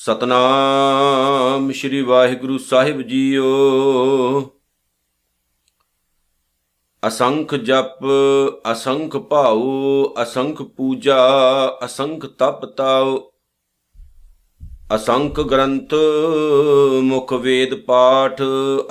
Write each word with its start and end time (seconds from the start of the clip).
ਸਤਨਾਮ 0.00 1.72
ਸ੍ਰੀ 1.72 2.02
ਵਾਹਿਗੁਰੂ 2.02 2.58
ਸਾਹਿਬ 2.58 3.02
ਜੀਓ। 3.02 3.46
ਅਸੰਖ 7.06 7.54
ਜਪ, 7.54 7.98
ਅਸੰਖ 8.72 9.16
ਭਾਉ, 9.16 10.14
ਅਸੰਖ 10.22 10.62
ਪੂਜਾ, 10.62 11.18
ਅਸੰਖ 11.84 12.26
ਤਪ 12.26 12.64
ਤਾਉ, 12.64 13.30
ਅਸੰਖ 14.94 15.40
ਗ੍ਰੰਥ, 15.40 15.94
ਮੁਖ 17.02 17.32
ਵੇਦ 17.32 17.74
ਪਾਠ, 17.74 18.42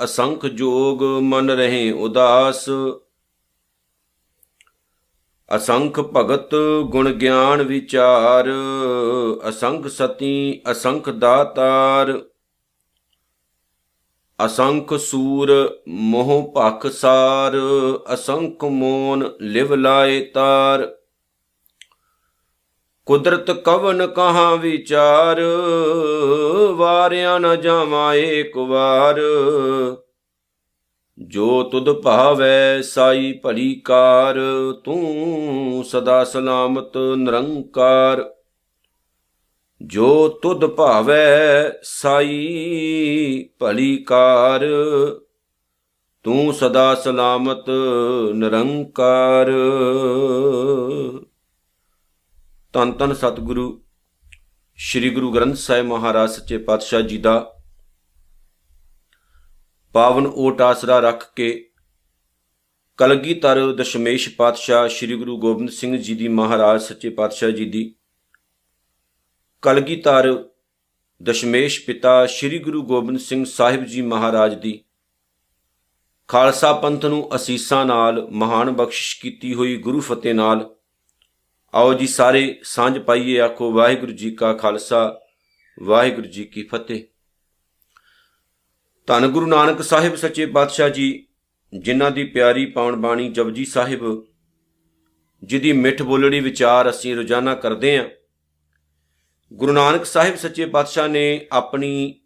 ਅਸੰਖ 0.04 0.46
ਜੋਗ 0.46 1.02
ਮਨ 1.02 1.50
ਰਹੇ 1.50 1.90
ਉਦਾਸ। 1.90 2.70
ਅਸੰਖ 5.56 6.00
ਭਗਤ 6.00 6.54
ਗੁਣ 6.80 7.12
ਗਿਆਨ 7.12 7.62
ਵਿਚਾਰ, 7.62 8.48
ਅਸੰਖ 9.48 9.86
ਸਤੀ, 9.86 10.62
ਅਸੰਖ 10.70 11.10
ਦਾਤਾਰ। 11.10 12.20
ਅਸੰਖ 14.44 14.94
ਸੂਰ 14.94 15.78
ਮੋਹ 15.88 16.54
ਭਖ 16.56 16.86
ਸਾਰ, 16.86 17.52
ਅਸੰਖ 18.14 18.64
ਮੋਨ 18.64 19.30
ਲਿਵ 19.40 19.74
ਲਾਏ 19.74 20.20
ਤਾਰ। 20.20 20.96
ਕੁਦਰਤ 23.06 23.50
ਕਵਨ 23.50 24.06
ਕਹਾ 24.06 24.54
ਵਿਚਾਰ, 24.54 25.40
ਵਾਰਿਆ 26.70 27.38
ਨ 27.38 27.60
ਜਾਵਾਂ 27.60 28.14
ਏਕ 28.14 28.56
ਵਾਰ। 28.56 29.20
ਜੋ 31.26 31.62
ਤੁਧ 31.62 31.92
ਭਾਵੈ 31.92 32.80
ਸਾਈ 32.82 33.32
ਭਲੀ 33.32 33.74
ਕਾਰ, 33.74 34.36
ਤੂੰ 34.84 35.84
ਸਦਾ 35.84 36.24
ਸਲਾਮਤ 36.24 36.96
ਨਿਰੰਕਾਰ। 37.16 38.34
ਜੋ 39.82 40.28
ਤੁਧ 40.28 40.66
ਭਾਵੈ 40.66 41.70
ਸਾਈ 41.82 43.48
ਭਲੀ 43.58 43.96
ਕਾਰ, 43.96 44.66
ਤੂੰ 46.22 46.52
ਸਦਾ 46.52 46.94
ਸਲਾਮਤ 46.94 47.70
ਨਿਰੰਕਾਰ। 48.34 49.52
ਤਨ 52.72 52.92
ਤਨ 52.92 53.14
ਸਤਿਗੁਰੂ, 53.14 53.82
ਸ੍ਰੀ 54.76 55.10
ਗੁਰੂ 55.10 55.32
ਗ੍ਰੰਥ 55.32 55.56
ਸਾਹਿਬ 55.56 55.86
ਮਹਾਰਾਜ 55.86 56.30
ਸੱਚੇ 56.30 56.58
ਪਾਤਸ਼ਾਹ 56.58 57.00
ਜੀ 57.00 57.18
ਦਾ 57.18 57.54
ਪਾਵਨ 59.98 60.26
ਓਟ 60.26 60.60
ਆਸਰਾ 60.60 60.98
ਰੱਖ 60.98 61.34
ਕੇ 61.34 61.70
ਕਲਗੀਧਰ 62.96 63.72
ਦਸ਼ਮੇਸ਼ 63.72 64.36
ਪਾਤਸ਼ਾਹ 64.36 64.88
ਸ੍ਰੀ 64.88 65.16
ਗੁਰੂ 65.16 65.38
ਗੋਬਿੰਦ 65.38 65.70
ਸਿੰਘ 65.70 65.96
ਜੀ 65.96 66.14
ਦੀ 66.14 66.28
ਮਹਾਰਾਜ 66.28 66.82
ਸੱਚੇ 66.82 67.10
ਪਾਤਸ਼ਾਹ 67.10 67.50
ਜੀ 67.50 67.64
ਦੀ 67.64 67.94
ਕਲਗੀਧਰ 69.62 70.44
ਦਸ਼ਮੇਸ਼ 71.22 71.86
ਪਿਤਾ 71.86 72.26
ਸ੍ਰੀ 72.26 72.58
ਗੁਰੂ 72.58 72.82
ਗੋਬਿੰਦ 72.82 73.18
ਸਿੰਘ 73.18 73.44
ਸਾਹਿਬ 73.44 73.84
ਜੀ 73.84 74.02
ਮਹਾਰਾਜ 74.02 74.54
ਦੀ 74.54 74.84
ਖਾਲਸਾ 76.28 76.72
ਪੰਥ 76.72 77.06
ਨੂੰ 77.06 77.36
ਅਸੀਸਾਂ 77.36 77.86
ਨਾਲ 77.86 78.28
ਮਹਾਨ 78.30 78.70
ਬਖਸ਼ਿਸ਼ 78.70 79.20
ਕੀਤੀ 79.20 79.54
ਹੋਈ 79.54 79.76
ਗੁਰੂ 79.76 80.00
ਫਤਿਹ 80.00 80.34
ਨਾਲ। 80.34 80.76
ਆਓ 81.74 81.94
ਜੀ 81.94 82.06
ਸਾਰੇ 82.06 82.60
ਸਾਂਝ 82.62 82.98
ਪਾਈਏ 82.98 83.40
ਆਖੋ 83.40 83.72
ਵਾਹਿਗੁਰੂ 83.72 84.12
ਜੀ 84.12 84.30
ਕਾ 84.30 84.52
ਖਾਲਸਾ, 84.52 85.20
ਵਾਹਿਗੁਰੂ 85.82 86.26
ਜੀ 86.26 86.44
ਕੀ 86.44 86.62
ਫਤਿਹ। 86.62 87.17
ਧੰਨ 89.08 89.28
ਗੁਰੂ 89.28 89.46
ਨਾਨਕ 89.46 89.82
ਸਾਹਿਬ 89.82 90.16
ਸੱਚੇ 90.16 90.46
ਪਾਤਸ਼ਾਹ 90.46 90.88
ਜੀ, 90.88 91.26
ਜਿਨ੍ਹਾਂ 91.78 92.10
ਦੀ 92.10 92.24
ਪਿਆਰੀ 92.24 92.66
ਪਾਵਨ 92.66 92.96
ਬਾਣੀ 92.96 93.32
ਜਪਜੀ 93.32 93.64
ਸਾਹਿਬ 93.64 94.26
ਜਿਹਦੀ 95.44 95.72
ਮਿੱਠ 95.72 96.02
ਬੋਲੜੀ 96.02 96.40
ਵਿਚਾਰ 96.40 96.90
ਅਸੀਂ 96.90 97.16
ਰੋਜ਼ਾਨਾ 97.16 97.54
ਕਰਦੇ 97.54 97.98
ਆਂ 97.98 98.08
ਗੁਰੂ 99.52 99.72
ਨਾਨਕ 99.72 100.04
ਸਾਹਿਬ 100.04 100.36
ਸੱਚੇ 100.36 100.66
ਪਾਤਸ਼ਾਹ 100.66 101.08
ਨੇ 101.08 101.46
ਆਪਣੀ 101.52 102.20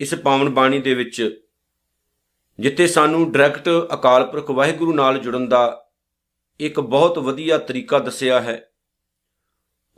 ਇਸ 0.00 0.14
ਪਾਵਨ 0.14 0.48
ਬਾਣੀ 0.48 0.78
ਦੇ 0.78 0.94
ਵਿੱਚ 0.94 1.44
ਜਿੱਥੇ 2.60 2.86
ਸਾਨੂੰ 2.86 3.32
ਡਾਇਰੈਕਟ 3.32 3.68
ਅਕਾਲ 3.94 4.26
ਪੁਰਖ 4.26 4.50
ਵਾਹਿਗੁਰੂ 4.50 4.92
ਨਾਲ 4.92 5.18
ਜੁੜਨ 5.18 5.48
ਦਾ 5.48 5.90
ਇੱਕ 6.60 6.80
ਬਹੁਤ 6.80 7.18
ਵਧੀਆ 7.18 7.58
ਤਰੀਕਾ 7.58 7.98
ਦੱਸਿਆ 7.98 8.40
ਹੈ, 8.40 8.70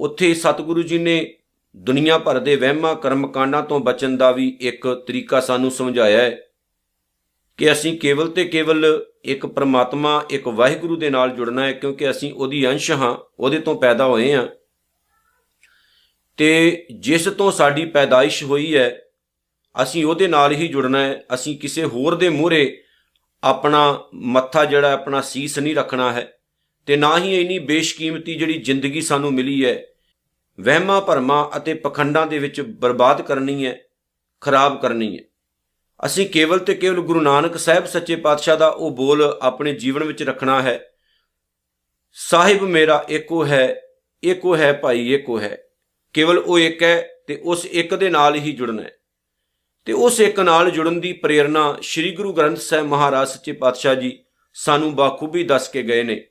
ਉੱਥੇ 0.01 0.35
ਸਤਿਗੁਰੂ 0.35 0.83
ਜੀ 0.83 0.99
ਨੇ 0.99 1.38
ਦੁਨੀਆ 1.77 2.19
ਭਰ 2.19 2.39
ਦੇ 2.39 2.57
ਵਹਿਮਾਂ 2.57 2.95
ਕਰਮਕਾਂਡਾਂ 2.95 3.63
ਤੋਂ 3.63 3.81
ਬਚਣ 3.81 4.17
ਦਾ 4.17 4.33
ਵੀ 4.33 4.59
ਇੱਕ 4.61 5.05
ਤਰੀਕਾ 5.07 5.41
ਸਾਨੂੰ 5.41 5.71
ਸਮਝਾਇਆ 5.71 6.23
ਹੈ 6.23 6.43
ਕਿ 7.57 7.73
ਅਸੀਂ 7.73 7.99
ਕੇਵਲ 7.99 8.29
ਤੇ 8.29 8.45
ਕੇਵਲ 8.45 9.05
ਇੱਕ 9.25 9.47
ਪ੍ਰਮਾਤਮਾ, 9.47 10.25
ਇੱਕ 10.31 10.49
ਵਾਹਿਗੁਰੂ 10.49 10.97
ਦੇ 10.97 11.11
ਨਾਲ 11.11 11.31
ਜੁੜਨਾ 11.31 11.67
ਹੈ 11.67 11.73
ਕਿਉਂਕਿ 11.73 12.11
ਅਸੀਂ 12.11 12.33
ਉਹਦੀ 12.33 12.69
ਅੰਸ਼ 12.69 12.91
ਹਾਂ, 12.91 13.17
ਉਹਦੇ 13.39 13.59
ਤੋਂ 13.59 13.75
ਪੈਦਾ 13.75 14.05
ਹੋਏ 14.05 14.35
ਹਾਂ। 14.35 14.49
ਤੇ 16.37 16.87
ਜਿਸ 16.99 17.25
ਤੋਂ 17.25 17.53
ਸਾਡੀ 17.53 17.85
ਪੈਦਾਇਸ਼ 17.85 18.45
ਹੋਈ 18.45 18.77
ਹੈ, 18.77 19.03
ਅਸੀਂ 19.83 20.05
ਉਹਦੇ 20.05 20.29
ਨਾਲ 20.29 20.53
ਹੀ 20.53 20.69
ਜੁੜਨਾ 20.69 21.01
ਹੈ। 21.01 21.25
ਅਸੀਂ 21.35 21.59
ਕਿਸੇ 21.59 21.85
ਹੋਰ 21.85 22.15
ਦੇ 22.15 22.29
ਮੂਹਰੇ 22.29 22.83
ਆਪਣਾ 23.45 24.05
ਮੱਥਾ 24.15 24.65
ਜਿਹੜਾ, 24.65 24.93
ਆਪਣਾ 24.93 25.21
ਸੀਸ 25.21 25.59
ਨਹੀਂ 25.59 25.75
ਰੱਖਣਾ 25.75 26.13
ਹੈ 26.13 26.33
ਤੇ 26.87 26.97
ਨਾ 26.97 27.19
ਹੀ 27.19 27.41
ਇੰਨੀ 27.41 27.59
ਬੇਸ਼ਕੀਮਤੀ 27.59 28.35
ਜਿਹੜੀ 28.35 28.59
ਜ਼ਿੰਦਗੀ 28.59 29.01
ਸਾਨੂੰ 29.01 29.33
ਮਿਲੀ 29.33 29.65
ਹੈ 29.65 29.87
ਵਹਿਮਾਂ, 30.61 31.01
ਭਰਮਾਂ 31.01 31.57
ਅਤੇ 31.57 31.75
ਪਖੰਡਾਂ 31.75 32.27
ਦੇ 32.27 32.39
ਵਿੱਚ 32.39 32.61
ਬਰਬਾਦ 32.61 33.23
ਕਰਨੀ 33.23 33.67
ਹੈ, 33.67 33.79
ਖਰਾਬ 34.41 34.83
ਕਰਨੀ 34.83 35.19
ਹੈ। 35.19 35.25
ਅਸੀਂ 36.07 36.27
ਕੇਵਲ 36.27 36.59
ਤੇ 36.59 36.75
ਕੇਵਲ 36.75 37.01
ਗੁਰੂ 37.01 37.21
ਨਾਨਕ 37.21 37.59
ਸਾਹਿਬ 37.59 37.87
ਸੱਚੇ 37.87 38.17
ਪਾਤਸ਼ਾਹ 38.17 38.57
ਦਾ 38.57 38.69
ਉਹ 38.69 38.91
ਬੋਲ 38.91 39.39
ਆਪਣੇ 39.43 39.73
ਜੀਵਨ 39.73 40.05
ਵਿੱਚ 40.05 40.23
ਰੱਖਣਾ 40.23 40.63
ਹੈ। 40.63 40.85
ਸਾਹਿਬ 42.13 42.63
ਮੇਰਾ 42.63 43.05
ਇੱਕੋ 43.09 43.47
ਹੈ 43.47 43.81
ਇੱਕੋ 44.23 44.57
ਹੈ 44.57 44.73
ਭਾਈ 44.73 45.15
ਇੱਕੋ 45.15 45.41
ਹੈ। 45.41 45.59
ਕੇਵਲ 46.13 46.39
ਉਹ 46.39 46.59
ਇੱਕ 46.59 46.83
ਹੈ 46.83 47.09
ਤੇ 47.27 47.41
ਉਸ 47.45 47.67
ਇੱਕ 47.67 47.95
ਦੇ 47.95 48.09
ਨਾਲ 48.09 48.35
ਹੀ 48.35 48.53
ਜੁੜਨਾ 48.53 48.83
ਹੈ। 48.83 48.91
ਤੇ 49.85 49.93
ਉਸ 49.93 50.21
ਇੱਕ 50.21 50.41
ਨਾਲ 50.41 50.71
ਜੁੜਨ 50.71 51.01
ਦੀ 51.01 51.13
ਪ੍ਰੇਰਣਾ 51.13 51.79
ਸ੍ਰੀ 51.83 52.13
ਗੁਰੂ 52.13 52.33
ਗ੍ਰੰਥ 52.33 52.59
ਸਾਹਿਬ 52.59 52.87
ਮਹਾਰਾਜ 52.87 53.29
ਸੱਚੇ 53.29 53.53
ਪਾਤਸ਼ਾਹ 53.53 53.95
ਜੀ 53.95 54.25
ਸਾਨੂੰ 54.55 54.95
ਬਾਖੂਬੀ 54.95 55.45
ਦੱਸ 55.45 55.69
ਕੇ 55.69 55.83
ਗਏ 55.83 56.03
ਨੇ 56.03 56.27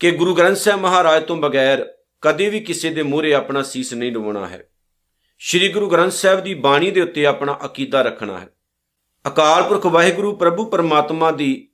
ਕਿ 0.00 0.10
ਗੁਰੂ 0.10 0.34
ਗ੍ਰੰਥ 0.34 0.56
ਸਾਹਿਬ 0.56 0.80
ਮਹਾਰਾਜ 0.80 1.24
ਤੋਂ 1.24 1.36
ਬਗੈਰ 1.36 1.94
ਕਦੇ 2.22 2.48
ਵੀ 2.48 2.60
ਕਿਸੇ 2.60 2.90
ਦੇ 2.90 3.02
ਮੂਹਰੇ 3.02 3.34
ਆਪਣਾ 3.34 3.62
ਸੀਸ 3.62 3.94
ਨਹੀਂ 3.94 4.12
ਡੁਬਾਉਣਾ 4.12 4.48
ਹੈ। 4.48 4.68
ਸ੍ਰੀ 5.38 5.68
ਗੁਰੂ 5.68 5.90
ਗ੍ਰੰਥ 5.90 6.12
ਸਾਹਿਬ 6.12 6.40
ਦੀ 6.40 6.54
ਬਾਣੀ 6.54 6.90
ਦੇ 6.90 7.00
ਉੱਤੇ 7.00 7.26
ਆਪਣਾ 7.26 7.58
ਅਕੀਦਾ 7.64 8.02
ਰੱਖਣਾ 8.02 8.38
ਹੈ। 8.38 8.48
ਅਕਾਲ 9.26 9.62
ਪੁਰਖ 9.62 9.86
ਵਾਹਿਗੁਰੂ 9.86 10.36
ਪ੍ਰਭੂ 10.36 10.64
ਪਰਮਾਤਮਾ 10.64 11.30
ਦੀ 11.30 11.68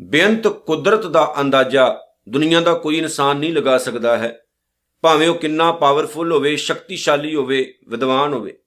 ਬੇਅੰਤ 0.00 0.48
ਕੁਦਰਤ 0.48 1.06
ਦਾ 1.06 1.34
ਅੰਦਾਜ਼ਾ 1.40 2.06
ਦੁਨੀਆ 2.28 2.60
ਦਾ 2.60 2.74
ਕੋਈ 2.74 2.98
ਇਨਸਾਨ 2.98 3.36
ਨਹੀਂ 3.36 3.52
ਲਗਾ 3.52 3.78
ਸਕਦਾ 3.78 4.18
ਹੈ। 4.18 4.40
ਭਾਵੇਂ 5.02 5.28
ਉਹ 5.28 5.34
ਕਿੰਨਾ 5.34 5.72
ਪਾਵਰਫੁਲ 5.72 6.32
ਹੋਵੇ, 6.32 6.56
ਸ਼ਕਤੀਸ਼ਾਲੀ 6.56 7.34
ਹੋਵੇ, 7.34 7.74
ਵਿਦਵਾਨ 7.88 8.32
ਹੋਵੇ। 8.32 8.58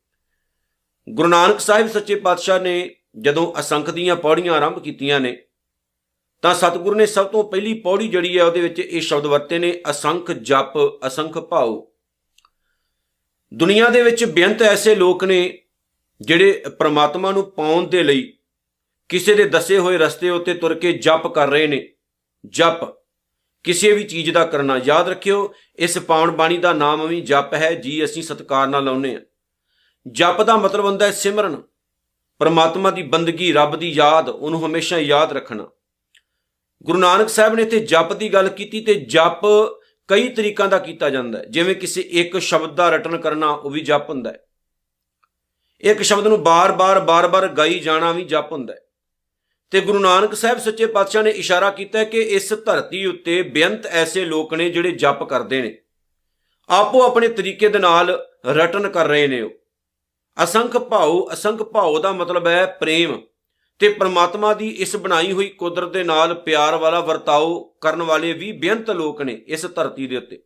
ਗੁਰੂ 1.09 1.27
ਨਾਨਕ 1.27 1.59
ਸਾਹਿਬ 1.59 1.87
ਸੱਚੇ 1.87 2.15
ਪਾਤਸ਼ਾਹ 2.15 2.59
ਨੇ 2.59 2.95
ਜਦੋਂ 3.21 3.59
ਅਸੰਖ 3.59 3.89
ਦੀਆਂ 3.89 4.15
ਪੌੜੀਆਂ 4.15 4.53
ਆਰੰਭ 4.53 4.79
ਕੀਤੀਆਂ 4.79 5.19
ਨੇ 5.19 5.43
ਤਾਂ 6.43 6.53
ਸਤਿਗੁਰੂ 6.53 6.95
ਨੇ 6.95 7.05
ਸਭ 7.05 7.25
ਤੋਂ 7.25 7.43
ਪਹਿਲੀ 7.43 7.73
ਪੌੜੀ 7.73 8.07
ਜਿਹੜੀ 8.07 8.37
ਹੈ 8.37 8.43
ਉਹਦੇ 8.43 8.61
ਵਿੱਚ 8.61 8.79
ਇਹ 8.79 9.01
ਸ਼ਬਦ 9.01 9.25
ਵਰਤੇ 9.25 9.59
ਨੇ, 9.59 9.81
ਅਸੰਖ 9.89 10.31
ਜਪ, 10.31 10.73
ਅਸੰਖ 11.07 11.37
ਭਾਉ। 11.37 11.87
ਦੁਨੀਆ 13.53 13.89
ਦੇ 13.89 14.01
ਵਿੱਚ 14.01 14.25
ਬੇਅੰਤ 14.25 14.61
ਐਸੇ 14.61 14.95
ਲੋਕ 14.95 15.23
ਨੇ 15.23 15.61
ਜਿਹੜੇ 16.21 16.63
ਪ੍ਰਮਾਤਮਾ 16.79 17.31
ਨੂੰ 17.31 17.51
ਪਾਉਣ 17.51 17.87
ਦੇ 17.87 18.03
ਲਈ 18.03 18.33
ਕਿਸੇ 19.09 19.35
ਦੇ 19.35 19.45
ਦੱਸੇ 19.45 19.77
ਹੋਏ 19.77 19.97
ਰਸਤੇ 19.97 20.29
ਉੱਤੇ 20.29 20.53
ਤੁਰ 20.53 20.73
ਕੇ 20.73 20.91
ਜਪ 20.91 21.27
ਕਰ 21.27 21.49
ਰਹੇ 21.49 21.67
ਨੇ। 21.67 21.89
ਜਪ, 22.45 22.83
ਕਿਸੇ 23.63 23.91
ਵੀ 23.91 24.03
ਚੀਜ਼ 24.03 24.31
ਦਾ 24.31 24.45
ਕਰਨਾ। 24.45 24.81
ਯਾਦ 24.85 25.09
ਰੱਖਿਓ, 25.09 25.53
ਇਸ 25.75 25.97
ਪਾਵਨ 25.97 26.31
ਬਾਣੀ 26.31 26.57
ਦਾ 26.57 26.73
ਨਾਮ 26.73 27.07
ਵੀ 27.07 27.21
ਜਪ 27.21 27.53
ਹੈ, 27.53 27.73
ਜੀ 27.73 28.03
ਅਸੀਂ 28.03 28.23
ਸਤਕਾਰ 28.23 28.67
ਨਾਲ 28.67 28.83
ਲਾਉਨੇ 28.83 29.15
ਆ 29.15 29.21
ਜਪ 30.07 30.41
ਦਾ 30.41 30.57
ਮਤਲਬ 30.57 30.85
ਹੁੰਦਾ 30.85 31.05
ਹੈ 31.05 31.11
ਸਿਮਰਨ। 31.11 31.63
ਪਰਮਾਤਮਾ 32.39 32.91
ਦੀ 32.91 33.03
ਬੰਦਗੀ, 33.03 33.53
ਰੱਬ 33.53 33.75
ਦੀ 33.75 33.89
ਯਾਦ, 33.89 34.29
ਉਹਨੂੰ 34.29 34.65
ਹਮੇਸ਼ਾ 34.65 34.97
ਯਾਦ 34.97 35.33
ਰੱਖਣਾ। 35.33 35.67
ਗੁਰੂ 36.85 36.99
ਨਾਨਕ 36.99 37.29
ਸਾਹਿਬ 37.29 37.55
ਨੇ 37.55 37.61
ਇੱਥੇ 37.61 37.79
ਜਪ 37.79 38.13
ਦੀ 38.13 38.33
ਗੱਲ 38.33 38.49
ਕੀਤੀ 38.49 38.81
ਤੇ 38.81 38.93
ਜਪ 38.93 39.45
ਕਈ 40.07 40.29
ਤਰੀਕਾਂ 40.29 40.67
ਦਾ 40.67 40.77
ਕੀਤਾ 40.77 41.09
ਜਾਂਦਾ 41.09 41.39
ਹੈ। 41.39 41.45
ਜਿਵੇਂ 41.45 41.75
ਕਿਸੇ 41.75 42.01
ਇੱਕ 42.01 42.37
ਸ਼ਬਦ 42.37 42.75
ਦਾ 42.75 42.89
ਰਟਨ 42.89 43.17
ਕਰਨਾ, 43.17 43.49
ਉਹ 43.49 43.69
ਵੀ 43.69 43.81
ਜਪ 43.81 44.09
ਹੁੰਦਾ 44.09 44.31
ਹੈ। 44.31 44.45
ਇੱਕ 45.81 46.01
ਸ਼ਬਦ 46.01 46.27
ਨੂੰ 46.27 46.43
ਬਾਰ-ਬਾਰ 46.43 46.99
ਬਾਰ-ਬਾਰ 46.99 47.47
ਗਾਈ 47.47 47.79
ਜਾਣਾ 47.79 48.11
ਵੀ 48.11 48.23
ਜਪ 48.23 48.51
ਹੁੰਦਾ 48.51 48.73
ਹੈ। 48.73 48.79
ਤੇ 49.71 49.81
ਗੁਰੂ 49.81 49.99
ਨਾਨਕ 49.99 50.33
ਸਾਹਿਬ 50.33 50.59
ਸੱਚੇ 50.59 50.85
ਪਾਤਸ਼ਾਹ 50.85 51.23
ਨੇ 51.23 51.29
ਇਸ਼ਾਰਾ 51.29 51.69
ਕੀਤਾ 51.69 52.03
ਕਿ 52.03 52.21
ਇਸ 52.21 52.53
ਧਰਤੀ 52.53 53.05
ਉੱਤੇ 53.05 53.41
ਬੇਅੰਤ 53.41 53.85
ਐਸੇ 53.85 54.25
ਲੋਕ 54.25 54.53
ਨੇ 54.53 54.69
ਜਿਹੜੇ 54.69 54.91
ਜਪ 54.91 55.23
ਕਰਦੇ 55.23 55.61
ਨੇ। 55.61 55.77
ਆਪੋ 56.69 57.03
ਆਪਣੇ 57.03 57.27
ਤਰੀਕੇ 57.27 57.69
ਦੇ 57.69 57.79
ਨਾਲ 57.79 58.25
ਰਟਨ 58.45 58.89
ਕਰ 58.89 59.07
ਰਹੇ 59.07 59.27
ਨੇ 59.27 59.41
ਉਹ। 59.41 59.49
ਅਸੰਖ 60.43 60.77
ਭਾਉ 60.77 61.29
ਅਸੰਖ 61.33 61.63
ਭਾਉ 61.63 61.99
ਦਾ 61.99 62.11
ਮਤਲਬ 62.11 62.47
ਹੈ 62.47 62.65
ਪ੍ਰੇਮ। 62.65 63.21
ਤੇ 63.83 63.89
ਪ੍ਰਮਾਤਮਾ 63.89 64.53
ਦੀ 64.53 64.67
ਇਸ 64.69 64.95
ਬਣਾਈ 64.95 65.31
ਹੋਈ 65.31 65.49
ਕੁਦਰਤ 65.49 65.91
ਦੇ 65.91 66.03
ਨਾਲ 66.03 66.33
ਪਿਆਰ 66.33 66.75
ਵਾਲਾ 66.75 66.99
ਵਰਤਾਓ 66.99 67.63
ਕਰਨ 67.81 68.03
ਵਾਲੇ 68.03 68.33
ਵੀ 68.33 68.51
ਬੇਅੰਤ 68.51 68.91
ਲੋਕ 68.91 69.21
ਨੇ 69.21 69.33
ਇਸ 69.47 69.65
ਧਰਤੀ 69.65 70.07
ਦੇ 70.07 70.17
ਉੱਤੇ। 70.17 70.43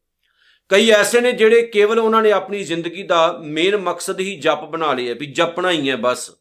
ਕਈ 0.69 0.89
ਐਸੇ 0.89 1.21
ਨੇ 1.21 1.31
ਜਿਹੜੇ 1.31 1.61
ਕੇਵਲ 1.61 1.99
ਉਹਨਾਂ 1.99 2.21
ਨੇ 2.21 2.31
ਆਪਣੀ 2.31 2.63
ਜ਼ਿੰਦਗੀ 2.63 3.03
ਦਾ 3.03 3.39
ਮੇਨ 3.43 3.77
ਮਕਸਦ 3.77 4.19
ਹੀ 4.19 4.39
ਜਪ 4.39 4.63
ਬਣਾ 4.63 4.93
ਲਿਆ 4.93 5.13
ਵੀ 5.13 5.25
ਜਪਣਾ 5.25 5.71
ਹੀ 5.71 5.89
ਹੈ 5.89 5.95
ਬਸ, 5.95 6.31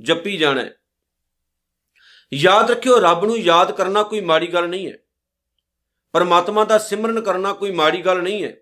ਜਪੀ 0.00 0.36
ਜਾਣਾ 0.36 0.60
ਹੈ। 0.60 0.76
ਯਾਦ 2.34 2.70
ਰੱਖਿਓ, 2.70 3.00
ਰੱਬ 3.00 3.24
ਨੂੰ 3.24 3.38
ਯਾਦ 3.38 3.72
ਕਰਨਾ 3.72 4.02
ਕੋਈ 4.02 4.20
ਮਾੜੀ 4.20 4.46
ਗੱਲ 4.46 4.68
ਨਹੀਂ 4.68 4.86
ਹੈ। 4.86 4.98
ਪਰਮਾਤਮਾ 6.12 6.64
ਦਾ 6.64 6.78
ਸਿਮਰਨ 6.78 7.20
ਕਰਨਾ 7.20 7.52
ਕੋਈ 7.52 7.70
ਮਾੜੀ 7.70 8.00
ਗੱਲ 8.00 8.22
ਨਹੀਂ 8.22 8.44
ਹੈ। 8.44 8.56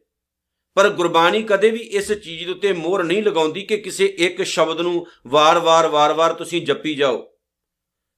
ਪਰ 0.74 0.88
ਗੁਰਬਾਣੀ 0.88 1.42
ਕਦੇ 1.42 1.70
ਵੀ 1.70 1.80
ਇਸ 1.80 2.12
ਚੀਜ਼ 2.12 2.44
ਦੇ 2.44 2.50
ਉੱਤੇ 2.50 2.72
ਮੋਹਰ 2.72 3.02
ਨਹੀਂ 3.04 3.22
ਲਗਾਉਂਦੀ 3.22 3.62
ਕਿ 3.62 3.76
ਕਿਸੇ 3.76 4.06
ਇੱਕ 4.06 4.42
ਸ਼ਬਦ 4.42 4.80
ਨੂੰ 4.80 5.06
ਵਾਰ-ਵਾਰ 5.26 5.86
ਵਾਰ-ਵਾਰ 5.86 6.32
ਤੁਸੀਂ 6.32 6.66
ਜਪੀ 6.66 6.94
ਜਾਓ। 6.94 7.31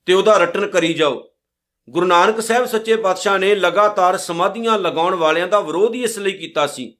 ਤੇ 0.06 0.12
ਉਹਦਾ 0.12 0.36
ਰਟਨ 0.36 0.66
ਕਰੀ 0.66 0.94
ਜਾਓ। 0.94 1.22
ਗੁਰੂ 1.88 2.06
ਨਾਨਕ 2.06 2.40
ਸਾਹਿਬ 2.40 2.66
ਸੱਚੇ 2.66 2.96
ਪਾਤਸ਼ਾਹ 2.96 3.38
ਨੇ 3.38 3.54
ਲਗਾਤਾਰ 3.54 4.16
ਸਮਾਧੀਆਂ 4.16 4.78
ਲਗਾਉਣ 4.78 5.14
ਵਾਲਿਆਂ 5.14 5.48
ਦਾ 5.48 5.60
ਵਿਰੋਧ 5.60 5.94
ਹੀ 5.94 6.02
ਇਸ 6.02 6.18
ਲਈ 6.18 6.32
ਕੀਤਾ 6.32 6.66
ਸੀ 6.66 6.96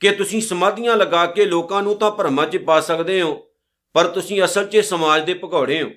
ਕਿ 0.00 0.10
ਤੁਸੀਂ 0.10 0.40
ਸਮਾਧੀਆਂ 0.40 0.96
ਲਗਾ 0.96 1.26
ਕੇ 1.26 1.44
ਲੋਕਾਂ 1.44 1.82
ਨੂੰ 1.82 1.96
ਤਾਂ 1.96 2.10
ਭਰਮਾਂ 2.10 2.46
'ਚ 2.46 2.56
ਪਾ 2.56 2.80
ਸਕਦੇ 2.80 3.22
ਹੋ, 3.22 3.46
ਪਰ 3.94 4.06
ਤੁਸੀਂ 4.06 4.44
ਅਸਲ 4.44 4.66
'ਚ 4.66 4.78
ਸਮਾਜ 4.78 5.24
ਦੇ 5.24 5.34
ਭਗੌੜੇ 5.34 5.82
ਹੋ। 5.82 5.90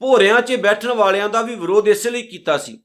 ਭੋਰਿਆਂ 0.00 0.40
'ਚ 0.40 0.56
ਬੈਠਣ 0.56 0.92
ਵਾਲਿਆਂ 0.92 1.28
ਦਾ 1.28 1.42
ਵੀ 1.42 1.54
ਵਿਰੋਧ 1.54 1.88
ਇਸ 1.88 2.06
ਲਈ 2.06 2.22
ਕੀਤਾ 2.22 2.58
ਸੀ। 2.58 2.82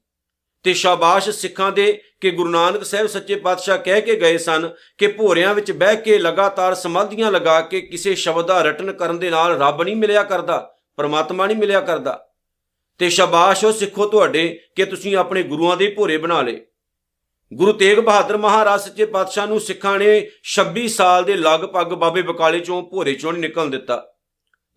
ਤੇ 0.62 0.74
ਸ਼ਾਬਾਸ਼ 0.74 1.30
ਸਿੱਖਾਂ 1.30 1.72
ਦੇ 1.72 2.02
ਕਿ 2.20 2.30
ਗੁਰੂ 2.30 2.48
ਨਾਨਕ 2.48 2.84
ਸਾਹਿਬ 2.84 3.06
ਸੱਚੇ 3.06 3.34
ਪਾਤਸ਼ਾਹ 3.34 3.78
ਕਹਿ 3.78 4.00
ਕੇ 4.00 4.14
ਗਏ 4.14 4.38
ਸਨ 4.38 4.70
ਕਿ 4.98 5.06
ਭੋਰਿਆਂ 5.06 5.54
ਵਿੱਚ 5.54 5.72
ਬਹਿ 5.72 5.96
ਕੇ 5.96 6.18
ਲਗਾਤਾਰ 6.18 6.74
ਸਮਾਧੀਆਂ 6.74 7.32
ਲਗਾ 7.32 7.60
ਕੇ 7.60 7.80
ਕਿਸੇ 7.80 8.14
ਸ਼ਬਦ 8.14 8.46
ਦਾ 8.46 8.62
ਰਟਨ 8.62 8.92
ਕਰਨ 8.92 9.18
ਦੇ 9.18 9.30
ਨਾਲ 9.30 9.58
ਰੱਬ 9.58 9.82
ਨਹੀਂ 9.82 9.96
ਮਿਲਿਆ 9.96 10.22
ਕਰਦਾ, 10.22 10.74
ਪਰਮਾਤਮਾ 10.96 11.46
ਨਹੀਂ 11.46 11.56
ਮਿਲਿਆ 11.56 11.80
ਕਰਦਾ। 11.80 12.27
ਤੇ 12.98 13.10
ਸ਼ਾਬਾਸ਼, 13.10 13.64
ਉਹ 13.64 13.72
ਸਿੱਖੋ 13.72 14.06
ਤੁਹਾਡੇ 14.06 14.60
ਕਿ 14.74 14.84
ਤੁਸੀਂ 14.84 15.16
ਆਪਣੇ 15.16 15.42
ਗੁਰੂਆਂ 15.42 15.76
ਦੇ 15.76 15.88
ਭੋਰੇ 15.88 16.16
ਬਣਾ 16.16 16.42
ਲਏ। 16.42 16.66
ਗੁਰੂ 17.54 17.72
ਤੇਗ 17.72 17.98
ਬਹਾਦਰ 17.98 18.36
ਮਹਾਰਾਜ 18.36 18.80
ਸੱਚੇ 18.80 19.06
ਪਾਤਸ਼ਾਹ 19.06 19.46
ਨੂੰ 19.46 19.60
ਸਿੱਖਾਂ 19.60 19.98
ਨੇ 19.98 20.30
26 20.44 20.88
ਸਾਲ 20.88 21.24
ਦੇ 21.24 21.34
ਲਗਭਗ 21.34 21.94
ਬਾਬੇ 21.94 22.22
ਬਕਾਲੇ 22.22 22.60
ਚੋਂ 22.60 22.82
ਭੋਰੇ 22.82 23.14
ਚੋਂ 23.14 23.32
ਨਹੀਂ 23.32 23.42
ਨਿਕਲਣ 23.42 23.66
ਦਿੱਤਾ। 23.66 24.12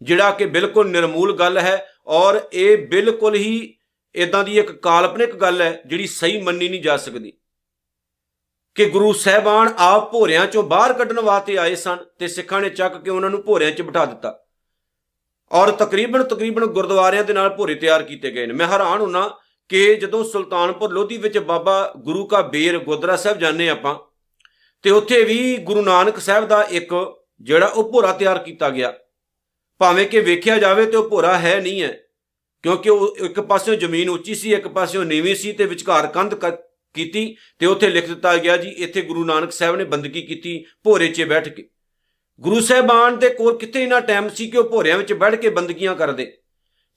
ਜਿਹੜਾ 0.01 0.31
ਕਿ 0.31 0.45
ਬਿਲਕੁਲ 0.45 0.89
ਨਿਰਮੂਲ 0.89 1.37
ਗੱਲ 1.37 1.57
ਹੈ 1.57 1.87
ਔਰ 2.07 2.41
ਇਹ 2.53 2.87
ਬਿਲਕੁਲ 2.87 3.35
ਹੀ 3.35 3.77
ਇਦਾਂ 4.15 4.43
ਦੀ 4.43 4.59
ਇੱਕ 4.59 4.71
ਕਾਲਪਨਿਕ 4.71 5.35
ਗੱਲ 5.35 5.61
ਹੈ 5.61 5.81
ਜਿਹੜੀ 5.85 6.07
ਸਹੀ 6.07 6.41
ਮੰਨੀ 6.41 6.69
ਨਹੀਂ 6.69 6.81
ਜਾ 6.81 6.97
ਸਕਦੀ। 6.97 7.33
ਕਿ 8.75 8.85
ਗੁਰੂ 8.85 9.13
ਸਾਹਿਬਾਨ 9.13 9.73
ਆਪ 9.77 10.11
ਭੋਰਿਆਂ 10.11 10.47
ਚੋਂ 10.47 10.63
ਬਾਹਰ 10.63 10.93
ਕੱਢਣ 10.93 11.19
ਵਾਸਤੇ 11.19 11.57
ਆਏ 11.57 11.75
ਸਨ 11.75 11.97
ਤੇ 12.19 12.27
ਸਿੱਖਾਂ 12.27 12.61
ਨੇ 12.61 12.69
ਚੱਕ 12.69 13.03
ਕੇ 13.03 13.11
ਉਹਨਾਂ 13.11 13.29
ਨੂੰ 13.29 13.43
ਭੋਰਿਆਂ 13.43 13.71
'ਚ 13.71 13.81
ਬਿਠਾ 13.81 14.05
ਦਿੱਤਾ। 14.05 14.39
ਔਰ 15.51 15.71
ਤਕਰੀਬਨ 15.73 16.23
ਤਕਰੀਬਨ 16.23 16.65
ਗੁਰਦੁਆਰਿਆਂ 16.67 17.23
ਦੇ 17.23 17.33
ਨਾਲ 17.33 17.49
ਭੋਰੇ 17.49 17.75
ਤਿਆਰ 17.75 18.03
ਕੀਤੇ 18.03 18.31
ਗਏ 18.31 18.45
ਨੇ। 18.45 18.53
ਮੈਂ 18.53 18.67
ਹੈਰਾਨ 18.67 19.01
ਹੁੰਨਾ 19.01 19.27
ਕਿ 19.69 19.95
ਜਦੋਂ 19.95 20.23
ਸੁਲਤਾਨਪੁਰ 20.23 20.91
ਲੋਧੀ 20.91 21.17
ਵਿੱਚ 21.17 21.37
ਬਾਬਾ 21.39 21.93
ਗੁਰੂ 21.97 22.25
ਕਾ 22.27 22.41
ਬੇਰ 22.43 22.77
ਗੁਰਦੁਆਰਾ 22.79 23.15
ਸਾਹਿਬ 23.17 23.39
ਜਾਂਦੇ 23.39 23.69
ਆਪਾਂ, 23.69 23.95
ਤੇ 24.83 24.89
ਉੱਥੇ 24.91 25.23
ਵੀ 25.23 25.57
ਗੁਰੂ 25.59 25.81
ਨਾਨਕ 25.81 26.19
ਸਾਹਿਬ 26.19 26.47
ਦਾ 26.47 26.61
ਇੱਕ 26.71 26.93
ਜਿਹੜਾ 27.41 27.67
ਉਹ 27.67 27.91
ਭੋਰਾ 27.91 28.11
ਤਿਆਰ 28.13 28.37
ਕੀਤਾ 28.39 28.69
ਗਿਆ। 28.69 28.93
ਭਾਵੇਂ 29.81 30.05
ਕਿ 30.05 30.19
ਵੇਖਿਆ 30.21 30.57
ਜਾਵੇ 30.57 30.85
ਤੇ 30.85 30.97
ਉਹ 30.97 31.09
ਭੋਰਾ 31.09 31.37
ਹੈ 31.37 31.59
ਨਹੀਂ 31.59 31.81
ਹੈ, 31.81 31.97
ਕਿਉਂਕਿ 32.63 32.89
ਉਹ 32.89 33.17
ਇੱਕ 33.19 33.39
ਪਾਸਿਓਂ 33.41 33.75
ਜ਼ਮੀਨ 33.77 34.09
ਉੱਚੀ 34.09 34.35
ਸੀ, 34.35 34.53
ਇੱਕ 34.53 34.67
ਪਾਸਿਓਂ 34.69 35.05
ਨੀਵੀਂ 35.05 35.35
ਸੀ 35.35 35.51
ਤੇ 35.51 35.65
ਵਿਚਕਾਰ 35.65 36.07
ਕੰਧ 36.09 36.35
ਕੀਤੀ 36.95 37.35
ਤੇ 37.59 37.65
ਉੱਥੇ 37.65 37.89
ਲਿਖ 37.89 38.07
ਦਿੱਤਾ 38.07 38.35
ਗਿਆ 38.37 38.57
ਜੀ, 38.57 38.69
ਇੱਥੇ 38.69 39.01
ਗੁਰੂ 39.01 39.23
ਨਾਨਕ 39.25 39.51
ਸਾਹਿਬ 39.51 39.75
ਨੇ 39.75 39.83
ਬੰਦਗੀ 39.85 40.21
ਕੀਤੀ, 40.21 40.63
ਭੋਰੇ 40.83 41.07
'ਚ 41.07 41.23
ਬੈਠ 41.23 41.49
ਕੇ। 41.49 41.67
ਗੁਰੂ 42.39 42.59
ਸਾਹਿਬਾਨ 42.59 43.19
ਦੇ 43.19 43.29
ਕੋਲ 43.29 43.57
ਕਿਤੇ 43.57 43.83
ਇਨਾ 43.83 43.99
ਟਾਈਮ 43.99 44.29
ਸੀ 44.29 44.47
ਕਿ 44.47 44.57
ਉਹ 44.57 44.69
ਭੋਰਿਆਂ 44.69 44.97
ਵਿੱਚ 44.97 45.13
ਬੈਠ 45.13 45.35
ਕੇ 45.35 45.49
ਬੰਦਗੀਆਂ 45.49 45.95
ਕਰਦੇ। 45.95 46.37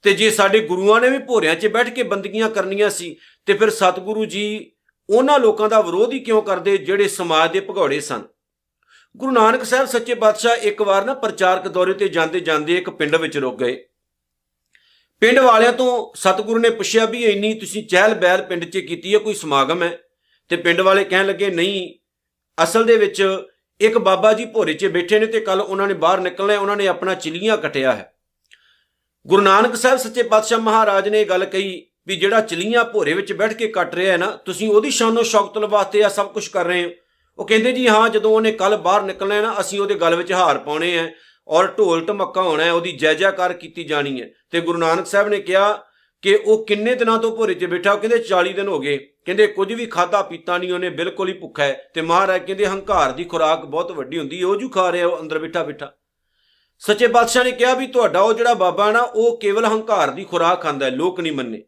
ਤੇ 0.01 0.13
ਜੇ 0.13 0.31
ਸਾਡੇ 0.31 0.59
ਗੁਰੂਆਂ 0.59 1.01
ਨੇ 1.01 1.09
ਵੀ 1.09 1.17
ਭੋਰਿਆਂ 1.17 1.55
'ਚ 1.55 1.67
ਬੈਠ 1.67 1.89
ਕੇ 1.89 2.03
ਬੰਦਗੀਆਂ 2.03 2.49
ਕਰਨੀਆਂ 2.49 2.89
ਸੀ, 2.89 3.17
ਤੇ 3.45 3.53
ਫਿਰ 3.53 3.69
ਸਤਿਗੁਰੂ 3.69 4.25
ਜੀ 4.25 4.71
ਉਹਨਾਂ 5.09 5.39
ਲੋਕਾਂ 5.39 5.69
ਦਾ 5.69 5.81
ਵਿਰੋਧ 5.81 6.13
ਹੀ 6.13 6.19
ਕਿਉਂ 6.19 6.41
ਕਰਦੇ 6.41 6.77
ਜਿਹੜੇ 6.77 7.07
ਸਮਾਜ 7.07 7.51
ਦੇ 7.51 7.59
ਭਗੌੜੇ 7.59 7.99
ਸਨ? 7.99 8.23
ਗੁਰੂ 9.17 9.31
ਨਾਨਕ 9.31 9.63
ਸਾਹਿਬ 9.63 9.87
ਸੱਚੇ 9.87 10.13
ਪਾਤਸ਼ਾਹ 10.13 10.55
ਇੱਕ 10.55 10.81
ਵਾਰ 10.81 11.05
ਨਾ 11.05 11.13
ਪ੍ਰਚਾਰਕ 11.13 11.67
ਦੌਰੇ 11.67 11.93
ਤੇ 11.93 12.07
ਜਾਂਦੇ 12.07 12.39
ਜਾਂਦੇ 12.39 12.77
ਇੱਕ 12.77 12.89
ਪਿੰਡ 12.89 13.15
ਵਿੱਚ 13.15 13.37
ਰੁਕ 13.37 13.59
ਗਏ। 13.59 13.85
ਪਿੰਡ 15.19 15.39
ਵਾਲਿਆਂ 15.39 15.73
ਤੋਂ 15.73 16.17
ਸਤਿਗੁਰੂ 16.17 16.59
ਨੇ 16.59 16.69
ਪੁੱਛਿਆ 16.69 17.05
ਵੀ 17.05 17.23
ਇੰਨੀ 17.23 17.53
ਤੁਸੀਂ 17.53 17.87
ਚਹਿਲ 17.87 18.13
ਬਹਿਲ 18.13 18.41
ਪਿੰਡ 18.41 18.65
'ਚ 18.65 18.77
ਕੀਤੀ 18.77 19.13
ਹੈ, 19.13 19.19
ਕੋਈ 19.19 19.33
ਸਮਾਗਮ 19.33 19.83
ਹੈ? 19.83 19.99
ਤੇ 20.49 20.55
ਪਿੰਡ 20.55 20.81
ਵਾਲੇ 20.81 21.03
ਕਹਿਣ 21.03 21.27
ਲੱਗੇ, 21.27 21.49
ਨਹੀਂ, 21.49 21.93
ਅਸਲ 22.63 22.83
ਦੇ 22.83 22.97
ਵਿੱਚ 22.97 23.43
ਇੱਕ 23.81 23.97
ਬਾਬਾ 23.97 24.33
ਜੀ 24.33 24.45
ਭੋਰੇ 24.45 24.73
'ਚ 24.73 24.85
ਬੈਠੇ 24.85 25.19
ਨੇ 25.19 25.25
ਤੇ 25.25 25.39
ਕੱਲ 25.39 25.61
ਉਹਨਾਂ 25.61 25.87
ਨੇ 25.87 25.93
ਬਾਹਰ 25.93 26.19
ਨਿਕਲਣਾ 26.19 26.59
ਉਹਨਾਂ 26.59 26.77
ਨੇ 26.77 26.87
ਆਪਣਾ 26.87 27.13
ਚਿਲੀਆਂ 27.13 27.57
ਕਟਿਆ 27.57 27.91
ਹੈ। 27.91 28.15
ਗੁਰੂ 29.27 29.41
ਨਾਨਕ 29.41 29.75
ਸਾਹਿਬ 29.75 29.99
ਸੱਚੇ 29.99 30.23
ਪਾਤਸ਼ਾਹ 30.23 30.59
ਮਹਾਰਾਜ 30.59 31.09
ਨੇ 31.09 31.21
ਇਹ 31.21 31.25
ਗੱਲ 31.25 31.45
ਕਹੀ 31.45 31.87
ਵੀ 32.07 32.15
ਜਿਹੜਾ 32.15 32.41
ਚਿਲੀਆਂ 32.41 32.83
ਭੋਰੇ 32.83 33.13
ਵਿੱਚ 33.13 33.33
ਬੈਠ 33.33 33.53
ਕੇ 33.53 33.67
ਕੱਟ 33.67 33.95
ਰਿਹਾ 33.95 34.11
ਹੈ 34.11 34.17
ਨਾ, 34.17 34.27
ਤੁਸੀਂ 34.27 34.69
ਉਹਦੀ 34.69 34.89
ਸ਼ਾਨੋ 34.89 35.23
ਸ਼ੌਕਤ 35.23 35.57
ਲਵਾਤੇ 35.57 36.03
ਆ, 36.03 36.09
ਸਭ 36.09 36.27
ਕੁਝ 36.27 36.47
ਕਰ 36.47 36.65
ਰਹੇ 36.65 36.85
ਹੋ। 36.85 36.89
ਉਹ 37.39 37.47
ਕਹਿੰਦੇ 37.47 37.71
ਜੀ, 37.71 37.87
ਹਾਂ, 37.87 38.09
ਜਦੋਂ 38.09 38.31
ਉਹਨੇ 38.31 38.51
ਕੱਲ 38.51 38.77
ਬਾਹਰ 38.77 39.01
ਨਿਕਲਣਾ 39.01 39.35
ਹੈ 39.35 39.41
ਨਾ, 39.41 39.55
ਅਸੀਂ 39.59 39.79
ਉਹਦੇ 39.79 39.95
ਗਲ 39.95 40.15
ਵਿੱਚ 40.15 40.33
ਹਾਰ 40.33 40.57
ਪਾਉਣੇ 40.57 40.99
ਆ 40.99 41.09
ਔਰ 41.47 41.67
ਢੋਲ 41.67 42.05
ਢਮੱਕਾ 42.05 42.41
ਹੋਣਾ 42.41 42.63
ਹੈ, 42.63 42.71
ਉਹਦੀ 42.71 42.91
ਜੈ 42.91 43.13
ਜੈਕਾਰ 43.13 43.53
ਕੀਤੀ 43.53 43.83
ਜਾਣੀ 43.83 44.21
ਹੈ। 44.21 44.29
ਤੇ 44.51 44.61
ਗੁਰੂ 44.61 44.77
ਨਾਨਕ 44.77 45.05
ਸਾਹਿਬ 45.05 45.27
ਨੇ 45.27 45.39
ਕਿਹਾ 45.39 45.83
ਕਿ 46.21 46.39
ਉਹ 46.45 46.65
ਕਿੰਨੇ 46.65 46.95
ਦਿਨਾਂ 46.95 47.17
ਤੋਂ 47.17 47.37
ਭੋਰੇ 47.37 47.53
'ਚ 47.53 47.65
ਬੈਠਾ, 47.65 47.91
ਉਹ 47.91 47.97
ਕਹਿੰਦੇ 47.97 48.17
40 48.17 48.53
ਦਿਨ 48.53 48.67
ਹੋ 48.67 48.79
ਗਏ। 48.79 49.07
ਕਹਿੰਦੇ 49.27 49.47
ਕੁਝ 49.47 49.71
ਵੀ 49.73 49.85
ਖਾਦਾ 49.85 50.21
ਪੀਤਾ 50.21 50.57
ਨਹੀਂ, 50.57 50.71
ਉਹਨੇ 50.73 50.89
ਬਿਲਕੁਲ 50.89 51.29
ਹੀ 51.29 51.33
ਭੁੱਖਾ 51.33 51.63
ਹੈ। 51.63 51.89
ਤੇ 51.93 52.01
ਮਹਾਰਾਜ 52.01 52.45
ਕਹਿੰਦੇ 52.45 52.65
ਹੰਕਾਰ 52.65 53.11
ਦੀ 53.11 53.23
ਖੁਰਾਕ 53.23 53.65
ਬਹੁਤ 53.65 53.91
ਵੱਡੀ 53.91 54.17
ਹੁੰਦੀ 54.19 54.41
ਹੈ, 54.41 54.47
ਉਹ 54.47 54.55
ਜੂ 54.55 54.69
ਖਾ 54.69 54.91
ਰਿਹਾ, 54.91 55.07
ਉਹ 55.07 55.21
ਅੰਦਰ 55.21 55.39
ਬੈਠਾ 55.39 55.63
ਬੈਠਾ। 55.63 55.91
ਸੱਚੇ 56.81 57.07
ਪਾਤਸ਼ਾਹ 57.07 57.43
ਨੇ 57.43 57.51
ਕਿਹਾ 57.51 57.73
ਵੀ 57.73 57.87
ਤੁਹਾਡਾ 57.87 58.21
ਉਹ 58.21 58.33
ਜਿਹੜਾ 58.33 58.53
ਬਾਬਾ 58.53 58.91
ਨਾ, 58.91 59.01
ਉਹ 59.01 59.37
ਕੇਵਲ 59.39 59.65
ਹੰਕਾਰ 59.65 60.11
ਦੀ 60.11 60.23
ਖੁਰਾਕ 60.23 60.61
ਖਾਂਦਾ 60.61 60.85
ਹੈ, 60.85 60.91
ਲੋਕ 60.91 61.19
ਨਹੀਂ 61.19 61.33
ਮੰਨੇ। 61.33 61.63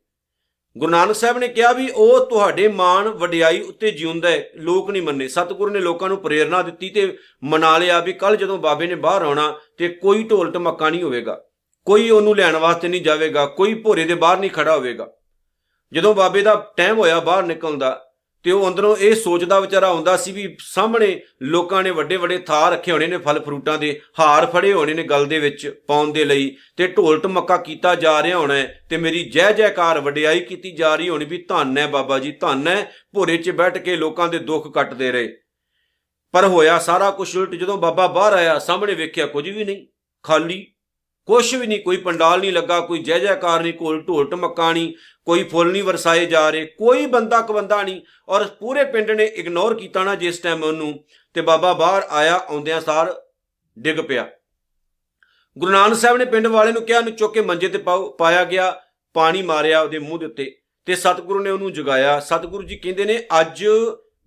ਗੁਰੂ 0.76 0.92
ਨਾਨਕ 0.92 1.16
ਸਾਹਿਬ 1.16 1.38
ਨੇ 1.38 1.48
ਕਿਹਾ 1.48 1.72
ਵੀ 1.74 1.88
ਉਹ 1.90 2.26
ਤੁਹਾਡੇ 2.26 2.68
ਮਾਣ 2.68 3.08
ਵਡਿਆਈ 3.10 3.62
ਉੱਤੇ 3.62 3.92
ਜਿਉਂਦਾ 3.92 4.30
ਹੈ, 4.30 4.50
ਲੋਕ 4.56 4.90
ਨਹੀਂ 4.92 5.02
ਮੰਨੇ। 5.02 5.28
ਸਤਿਗੁਰੂ 5.28 5.72
ਨੇ 5.72 5.80
ਲੋਕਾਂ 5.80 6.10
ਨੂੰ 6.10 6.18
ਪ੍ਰੇਰਣਾ 6.18 6.62
ਦਿੱਤੀ 6.62 6.90
ਤੇ 6.90 7.18
ਮਨਾ 7.44 7.78
ਲਿਆ 7.78 8.00
ਵੀ 8.00 8.14
ਕੱਲ 8.14 8.36
ਜਦੋਂ 8.36 8.58
ਬਾਬੇ 8.58 8.88
ਨੇ 8.88 8.96
ਬਾਹਰ 8.96 9.22
ਆਉਣਾ 9.22 9.54
ਤੇ 9.78 9.88
ਕੋਈ 9.88 10.24
ਢੋਲ 10.24 10.52
ਟਮੱਕਾ 10.52 10.90
ਨਹੀਂ 10.90 11.04
ਹੋਵੇਗਾ, 11.04 11.42
ਕੋਈ 11.88 12.10
ਉਹਨੂੰ 12.10 12.36
ਲੈਣ 12.36 12.56
ਵਾਸਤੇ 12.56 12.88
ਨਹੀਂ 12.88 13.02
ਜਾਵੇਗਾ, 13.02 13.46
ਕੋਈ 13.46 13.74
ਭੋਰੇ 13.74 14.04
ਦੇ 14.04 14.16
ਬਾਹਰ 14.16 14.40
ਨਹੀਂ 14.40 14.52
ਖੜਾ 14.52 14.76
ਹੋਵੇਗਾ। 14.76 15.08
ਜਦੋਂ 15.94 16.14
ਬਾਬੇ 16.16 16.42
ਦਾ 16.42 16.56
ਟਾਈਮ 16.78 16.98
ਹੋਇਆ 17.00 17.20
ਬਾਹਰ 17.20 17.44
ਨਿਕਲਣ 17.44 17.78
ਦਾ, 17.78 18.04
ਤੇ 18.46 18.52
ਉਹ 18.52 18.68
ਅੰਦਰੋਂ 18.68 18.96
ਇਹ 18.98 19.14
ਸੋਚਦਾ 19.16 19.60
ਵਿਚਾਰਾ 19.60 19.88
ਆਉਂਦਾ 19.88 20.16
ਸੀ 20.18 20.32
ਵੀ 20.32 20.56
ਸਾਹਮਣੇ 20.60 21.20
ਲੋਕਾਂ 21.44 21.82
ਨੇ 21.84 21.90
ਵੱਡੇ 21.90 22.18
ਵੱਡੇ 22.18 22.38
ਥਾਰ 22.38 22.72
ਰੱਖੇ 22.72 22.92
ਹੋਣੇ 22.92 23.08
ਨੇ, 23.08 23.18
ਫਲ 23.18 23.40
ਫਰੂਟਾਂ 23.40 23.78
ਦੇ 23.78 24.00
ਹਾਰ 24.20 24.46
ਫੜੇ 24.46 24.74
ਹੋਣੇ 24.74 24.94
ਨੇ 24.94 25.04
ਗਲ 25.04 25.26
ਦੇ 25.26 25.40
ਵਿੱਚ 25.40 25.68
ਪਾਉਣ 25.88 26.12
ਦੇ 26.14 26.26
ਲਈ, 26.26 26.56
ਤੇ 26.78 26.88
ਢੋਲ 26.88 27.20
ਟਮੱਕਾ 27.20 27.58
ਕੀਤਾ 27.58 27.96
ਜਾ 27.96 28.22
ਰਿਹਾ 28.24 28.38
ਹੋਣਾ 28.38 28.56
ਤੇ 28.90 28.98
ਮੇਰੀ 28.98 29.24
ਜੈ 29.30 29.52
ਜੈਕਾਰ 29.52 30.00
ਵਡਿਆਈ 30.00 30.40
ਕੀਤੀ 30.40 30.72
ਜਾ 30.72 30.96
ਰਹੀ 30.96 31.10
ਹੋਣੀ 31.10 31.26
ਵੀ 31.26 31.44
ਧੰਨ 31.50 31.78
ਹੈ 31.78 31.88
ਬਾਬਾ 31.88 32.20
ਜੀ, 32.20 32.32
ਧੰਨ 32.32 32.68
ਹੈ, 32.68 32.92
ਭੋਰੇ 33.14 33.38
'ਚ 33.38 33.50
ਬੈਠ 33.52 33.78
ਕੇ 33.78 33.96
ਲੋਕਾਂ 33.96 34.28
ਦੇ 34.28 34.40
ਦੁੱਖ 34.40 34.74
ਕੱਟਦੇ 34.74 35.12
ਰਹੇ। 35.12 35.36
ਪਰ 36.34 36.46
ਹੋਇਆ 36.46 36.80
ਸਾਰਾ 36.80 37.12
ਕੁਝ 37.12 37.36
ਉਲਟ, 37.38 37.56
ਜਦੋਂ 37.56 37.78
ਬਾਬਾ 37.78 38.08
ਬਾਹਰ 38.08 38.34
ਆਇਆ, 38.34 38.58
ਸਾਹਮਣੇ 38.60 38.94
ਵੇਖਿਆ 38.94 39.26
ਕੁਝ 39.26 39.48
ਵੀ 39.50 39.64
ਨਹੀਂ, 39.66 39.86
ਖਾਲੀ 40.26 40.66
ਕੁਛ 41.28 41.54
ਵੀ 41.56 41.68
ਨਹੀਂ, 41.68 41.80
ਕੋਈ 41.80 41.98
ਪੰਡਾਲ 41.98 42.40
ਨਹੀਂ 42.40 42.52
ਲੱਗਾ, 42.54 42.80
ਕੋਈ 42.80 43.00
ਜੈ 43.00 43.20
ਜੈਕਾਰ 43.20 43.62
ਨਹੀਂ, 43.62 43.74
ਕੋਈ 43.74 44.00
ਢੋਲ 44.00 44.30
ਟਮੱਕਾ 44.30 44.72
ਨਹੀਂ, 44.74 44.94
ਕੋਈ 45.26 45.44
ਫੁੱਲ 45.44 45.72
ਨਹੀਂ 45.72 45.84
ਵਰਸਾਏ 45.84 46.26
ਜਾ 46.26 46.50
ਰਹੇ, 46.50 46.66
ਕੋਈ 46.66 47.06
ਬੰਦਾ 47.06 47.42
ਕਬੰਦਾ 47.42 47.82
ਨਹੀਂ। 47.84 48.02
ਔਰ 48.30 48.44
ਪੂਰੇ 48.60 48.84
ਪਿੰਡ 48.84 49.12
ਨੇ 49.12 49.26
ਇਗਨੋਰ 49.26 49.76
ਕੀਤਾ 49.76 50.04
ਨਾ 50.04 50.16
ਜਿਸ 50.16 50.40
ਟਾਈਮ 50.40 50.64
ਉਹਨੂੰ, 50.64 50.94
ਤੇ 51.36 51.42
ਬਾਬਾ 51.42 51.74
ਬਾਹਰ 51.74 52.08
ਆਇਆ, 52.10 52.36
ਆਉਂਦਿਆਂ 52.50 52.82
ਸਾਰ 52.82 53.14
ਡਿੱਗ 53.78 54.00
ਪਿਆ। 54.00 54.28
ਗੁਰੂ 55.58 55.72
ਨਾਨਕ 55.72 55.98
ਸਾਹਿਬ 55.98 56.18
ਨੇ 56.18 56.26
ਪਿੰਡ 56.26 56.48
ਵਾਲੇ 56.48 56.72
ਨੂੰ 56.72 56.82
ਕਿਹਾ 56.82 57.02
ਨੂੰ 57.02 57.12
ਚੁੱਕ 57.12 57.34
ਕੇ 57.34 57.42
ਮੰਜੇ 57.42 57.68
ਤੇ 57.68 57.84
ਪਾਇਆ 58.18 58.44
ਗਿਆ, 58.44 58.72
ਪਾਣੀ 59.16 59.42
ਮਾਰਿਆ 59.42 59.82
ਉਹਦੇ 59.82 60.00
ਮੂੰਹ 60.00 60.20
ਦੇ 60.20 60.26
ਉੱਤੇ, 60.26 60.52
ਤੇ 60.88 60.96
ਸਤਿਗੁਰੂ 60.96 61.40
ਨੇ 61.40 61.50
ਉਹਨੂੰ 61.50 61.74
ਜਗਾਇਆ। 61.74 62.20
ਸਤਿਗੁਰੂ 62.20 62.64
ਜੀ 62.64 62.76
ਕਹਿੰਦੇ 62.76 63.06
ਨੇ, 63.06 63.22
ਅੱਜ 63.42 63.66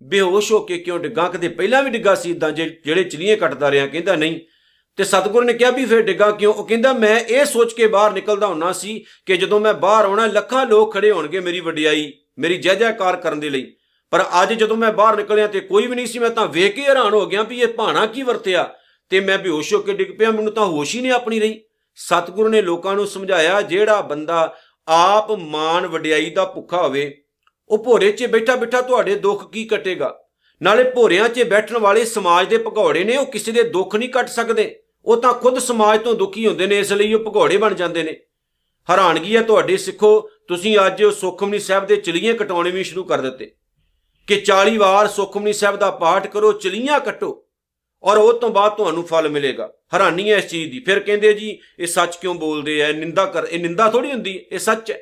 ਬੇਹੋਸ਼ 0.03 0.51
ਹੋ 0.51 0.59
ਕੇ 0.59 0.77
ਕਿਉਂ 0.77 0.99
ਡਿੱਗਾ? 0.99 1.27
ਕਦੇ 1.27 1.47
ਪਹਿਲਾਂ 1.47 1.83
ਵੀ 1.83 1.89
ਡਿੱਗਾ 1.89 2.15
ਸੀ 2.15 2.31
ਇਦਾਂ 2.31 2.51
ਜਿਹੜੇ 2.51 3.03
ਚਲੀਏ 3.03 3.35
ਕੱਟਦਾ 3.35 3.71
ਰਿਹਾ, 3.71 3.87
ਕਹਿੰਦਾ 3.87 4.15
ਨਹੀਂ। 4.15 4.39
ਤੇ 4.95 5.03
ਸਤਗੁਰ 5.03 5.45
ਨੇ 5.45 5.53
ਕਿਹਾ 5.53 5.69
ਵੀ 5.69 5.85
ਫਿਰ 5.85 6.01
ਡਿੱਗਾ 6.01 6.31
ਕਿਉਂ? 6.31 6.53
ਉਹ 6.53 6.67
ਕਹਿੰਦਾ, 6.67 6.93
ਮੈਂ 6.93 7.19
ਇਹ 7.19 7.45
ਸੋਚ 7.45 7.73
ਕੇ 7.73 7.87
ਬਾਹਰ 7.87 8.11
ਨਿਕਲਦਾ 8.11 8.47
ਹੁੰਨਾ 8.47 8.71
ਸੀ 8.71 9.05
ਕਿ 9.25 9.37
ਜਦੋਂ 9.37 9.59
ਮੈਂ 9.59 9.73
ਬਾਹਰ 9.73 10.05
ਆਉਣਾ, 10.05 10.25
ਲੱਖਾਂ 10.25 10.65
ਲੋਕ 10.65 10.93
ਖੜੇ 10.93 11.11
ਹੋਣਗੇ 11.11 11.39
ਮੇਰੀ 11.39 11.59
ਵਡਿਆਈ, 11.59 12.13
ਮੇਰੀ 12.39 12.57
ਜੈ 12.57 12.75
ਜੈਕਾਰ 12.75 13.15
ਕਰਨ 13.15 13.39
ਦੇ 13.39 13.49
ਲਈ। 13.49 13.73
ਪਰ 14.11 14.25
ਅੱਜ 14.43 14.53
ਜਦੋਂ 14.53 14.77
ਮੈਂ 14.77 14.91
ਬਾਹਰ 14.93 15.17
ਨਿਕਲਿਆ 15.17 15.47
ਤੇ 15.47 15.59
ਕੋਈ 15.59 15.87
ਵੀ 15.87 15.95
ਨਹੀਂ 15.95 16.07
ਸੀ, 16.07 16.19
ਮੈਂ 16.19 16.29
ਤਾਂ 16.29 16.47
ਵੇਖ 16.47 16.75
ਕੇ 16.75 16.81
ਹੈਰਾਨ 16.81 17.13
ਹੋ 17.13 17.25
ਗਿਆ 17.25 17.43
ਵੀ 17.43 17.61
ਇਹ 17.61 17.67
ਭਾਣਾ 17.67 18.05
ਕੀ 18.05 18.23
ਵਰਤਿਆ। 18.23 18.73
ਤੇ 19.09 19.19
ਮੈਂ 19.19 19.37
ਬੇਹੋਸ਼ 19.37 19.73
ਹੋ 19.73 19.79
ਕੇ 19.79 19.93
ਡਿੱਗ 19.93 20.17
ਪਿਆ, 20.17 20.31
ਮੈਨੂੰ 20.31 20.53
ਤਾਂ 20.53 20.65
ਹੋਸ਼ 20.65 20.95
ਹੀ 20.95 21.01
ਨਹੀਂ 21.01 21.11
ਆਪਣੀ 21.11 21.39
ਰਹੀ। 21.39 21.61
ਸਤਗੁਰ 21.95 22.49
ਨੇ 22.49 22.61
ਲੋਕਾਂ 22.61 22.95
ਨੂੰ 22.95 23.07
ਸਮਝਾਇਆ, 23.07 23.61
ਜਿਹੜਾ 23.61 24.01
ਬੰਦਾ 24.01 24.55
ਆਪ 24.87 25.31
ਮਾਨ 25.31 25.87
ਵਡਿਆਈ 25.87 26.29
ਦਾ 26.29 26.45
ਭੁੱਖਾ 26.45 26.81
ਹੋਵੇ, 26.81 27.23
ਉਹ 27.69 27.83
ਭੋਰੇ 27.83 28.11
'ਚ 28.11 28.25
ਬੈਠਾ 28.25 28.55
ਬੈਠਾ 28.55 28.81
ਤੁਹਾਡੇ 28.81 29.15
ਦੁੱਖ 29.15 29.51
ਕੀ 29.51 29.65
ਕੱਟੇਗਾ? 29.65 30.20
ਨਾਲੇ 30.61 30.83
ਭੋਰਿਆਂ 30.83 31.29
'ਚ 31.29 31.43
ਬੈਠਣ 31.43 31.77
ਵਾਲੇ 31.77 32.05
ਸਮਾਜ 32.05 32.49
ਦੇ 32.49 32.57
ਭਗੌੜੇ 32.57 33.03
ਨੇ, 33.03 33.17
ਉਹ 33.17 33.25
ਕਿਸੇ 33.25 33.51
ਦੇ 33.51 33.63
ਦੁੱਖ 33.63 33.95
ਨਹੀਂ 33.95 34.09
ਕੱਟ 34.09 34.29
ਸਕਦੇ। 34.29 34.79
ਉਹ 35.05 35.17
ਤਾਂ 35.17 35.33
ਖੁਦ 35.33 35.59
ਸਮਾਜ 35.59 36.01
ਤੋਂ 36.01 36.13
ਦੁਖੀ 36.13 36.47
ਹੁੰਦੇ 36.47 36.67
ਨੇ, 36.67 36.79
ਇਸ 36.79 36.93
ਲਈ 36.93 37.13
ਉਹ 37.13 37.19
ਭਗੌੜੇ 37.19 37.57
ਬਣ 37.57 37.73
ਜਾਂਦੇ 37.73 38.03
ਨੇ। 38.03 38.17
ਹੈਰਾਨਗੀ 38.89 39.35
ਹੈ 39.35 39.41
ਤੁਹਾਡੇ 39.41 39.77
ਸਿੱਖੋ, 39.77 40.29
ਤੁਸੀਂ 40.47 40.77
ਅੱਜ 40.85 41.03
ਸੁਖਮਨੀ 41.03 41.59
ਸਾਹਿਬ 41.59 41.87
ਦੇ 41.87 41.95
ਚਲੀਆਂ 41.95 42.33
ਕਟਾਉਣੇ 42.33 42.71
ਵੀ 42.71 42.83
ਸ਼ੁਰੂ 42.83 43.03
ਕਰ 43.03 43.21
ਦਿੱਤੇ। 43.21 43.51
ਕਿ 44.27 44.41
40 44.41 44.77
ਵਾਰ 44.77 45.07
ਸੁਖਮਨੀ 45.07 45.53
ਸਾਹਿਬ 45.53 45.75
ਦਾ 45.75 45.91
ਪਾਠ 45.91 46.27
ਕਰੋ, 46.27 46.51
ਚਲੀਆਂ 46.51 46.99
ਕੱਟੋ, 46.99 47.45
ਔਰ 48.03 48.17
ਉਹ 48.17 48.33
ਤੋਂ 48.33 48.49
ਬਾਅਦ 48.49 48.71
ਤੁਹਾਨੂੰ 48.71 49.03
ਫਲ 49.03 49.29
ਮਿਲੇਗਾ। 49.29 49.73
ਹੈਰਾਨੀ 49.93 50.31
ਹੈ 50.31 50.37
ਇਸ 50.37 50.47
ਚੀਜ਼ 50.47 50.71
ਦੀ। 50.71 50.79
ਫਿਰ 50.79 50.99
ਕਹਿੰਦੇ 50.99 51.33
ਜੀ, 51.33 51.59
ਇਹ 51.79 51.87
ਸੱਚ 51.87 52.15
ਕਿਉਂ 52.15 52.35
ਬੋਲਦੇ 52.35 52.79
ਐ 52.79 52.93
ਨਿੰਦਾ 52.93 53.25
ਕਰ, 53.25 53.47
ਇਹ 53.51 53.59
ਨਿੰਦਾ 53.59 53.89
ਥੋੜੀ 53.89 54.11
ਹੁੰਦੀ, 54.11 54.45
ਇਹ 54.51 54.59
ਸੱਚ 54.59 54.91
ਹੈ। 54.91 55.01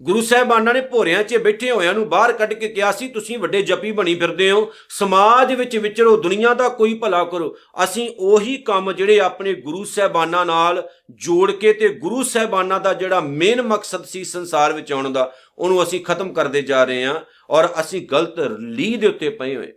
ਗੁਰੂ 0.00 0.20
ਸਾਹਿਬਾਨਾਂ 0.20 0.72
ਨੇ 0.74 0.80
ਭੋਰਿਆਂ 0.80 1.22
'ਚ 1.22 1.36
ਬੈਠੇ 1.36 1.70
ਹੋਇਆਂ 1.70 1.92
ਨੂੰ 1.94 2.08
ਬਾਹਰ 2.08 2.32
ਕੱਢ 2.32 2.52
ਕੇ 2.52 2.68
ਕਿਹਾ 2.68 2.90
ਸੀ, 2.92 3.08
ਤੁਸੀਂ 3.08 3.38
ਵੱਡੇ 3.38 3.62
ਜਪੀ 3.62 3.92
ਬਣੀ 3.92 4.14
ਫਿਰਦੇ 4.14 4.50
ਹੋ। 4.50 4.72
ਸਮਾਜ 4.88 5.52
ਵਿੱਚ 5.52 5.76
ਵਿਚਰੋ, 5.76 6.16
ਦੁਨੀਆ 6.16 6.52
ਦਾ 6.54 6.68
ਕੋਈ 6.70 6.94
ਭਲਾ 6.94 7.22
ਕਰੋ। 7.24 7.54
ਅਸੀਂ 7.84 8.08
ਉਹੀ 8.18 8.56
ਕੰਮ 8.56 8.92
ਜਿਹੜੇ 8.92 9.18
ਆਪਣੇ 9.20 9.54
ਗੁਰੂ 9.54 9.84
ਸਾਹਿਬਾਨਾਂ 9.84 10.44
ਨਾਲ 10.46 10.88
ਜੋੜ 11.24 11.50
ਕੇ 11.52 11.72
ਤੇ 11.72 11.88
ਗੁਰੂ 11.88 12.22
ਸਾਹਿਬਾਨਾਂ 12.22 12.80
ਦਾ 12.80 12.92
ਜਿਹੜਾ 12.94 13.20
ਮੇਨ 13.20 13.62
ਮਕਸਦ 13.62 14.04
ਸੀ 14.04 14.24
ਸੰਸਾਰ 14.24 14.72
ਵਿੱਚ 14.72 14.92
ਆਉਣ 14.92 15.12
ਦਾ, 15.12 15.32
ਉਹਨੂੰ 15.58 15.82
ਅਸੀਂ 15.82 16.04
ਖਤਮ 16.04 16.32
ਕਰਦੇ 16.32 16.62
ਜਾ 16.62 16.84
ਰਹੇ 16.84 17.04
ਹਾਂ 17.04 17.20
ਔਰ 17.50 17.68
ਅਸੀਂ 17.80 18.06
ਗਲਤ 18.12 18.40
ਲੀ 18.60 18.94
ਦੇ 18.96 19.06
ਉੱਤੇ 19.06 19.28
ਪਏ 19.30 19.56
ਹੋਏ 19.56 19.72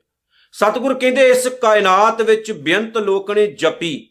ਸਤਿਗੁਰ 0.55 0.93
ਕਹਿੰਦੇ, 0.93 1.29
ਇਸ 1.29 1.47
ਕਾਇਨਾਤ 1.61 2.21
ਵਿੱਚ 2.21 2.51
ਬੇਅੰਤ 2.51 2.97
ਲੋਕ 2.97 3.31
ਨੇ 3.31 3.45
ਜਪੀ। 3.59 4.07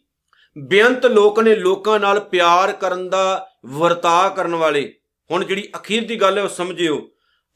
ਬੇਅੰਤ 0.55 1.05
ਲੋਕ 1.05 1.39
ਨੇ 1.39 1.55
ਲੋਕਾਂ 1.55 1.99
ਨਾਲ 1.99 2.19
ਪਿਆਰ 2.21 2.71
ਕਰਨ 2.71 3.09
ਦਾ, 3.09 3.47
ਵਰਤਾਅ 3.65 4.35
ਕਰਨ 4.35 4.55
ਵਾਲੇ। 4.55 4.93
ਹੁਣ 5.31 5.45
ਜਿਹੜੀ 5.45 5.69
ਅਖੀਰ 5.75 6.07
ਦੀ 6.07 6.15
ਗੱਲ 6.15 6.37
ਹੈ 6.37 6.43
ਉਹ 6.43 6.49
ਸਮਝਿਓ। 6.49 7.09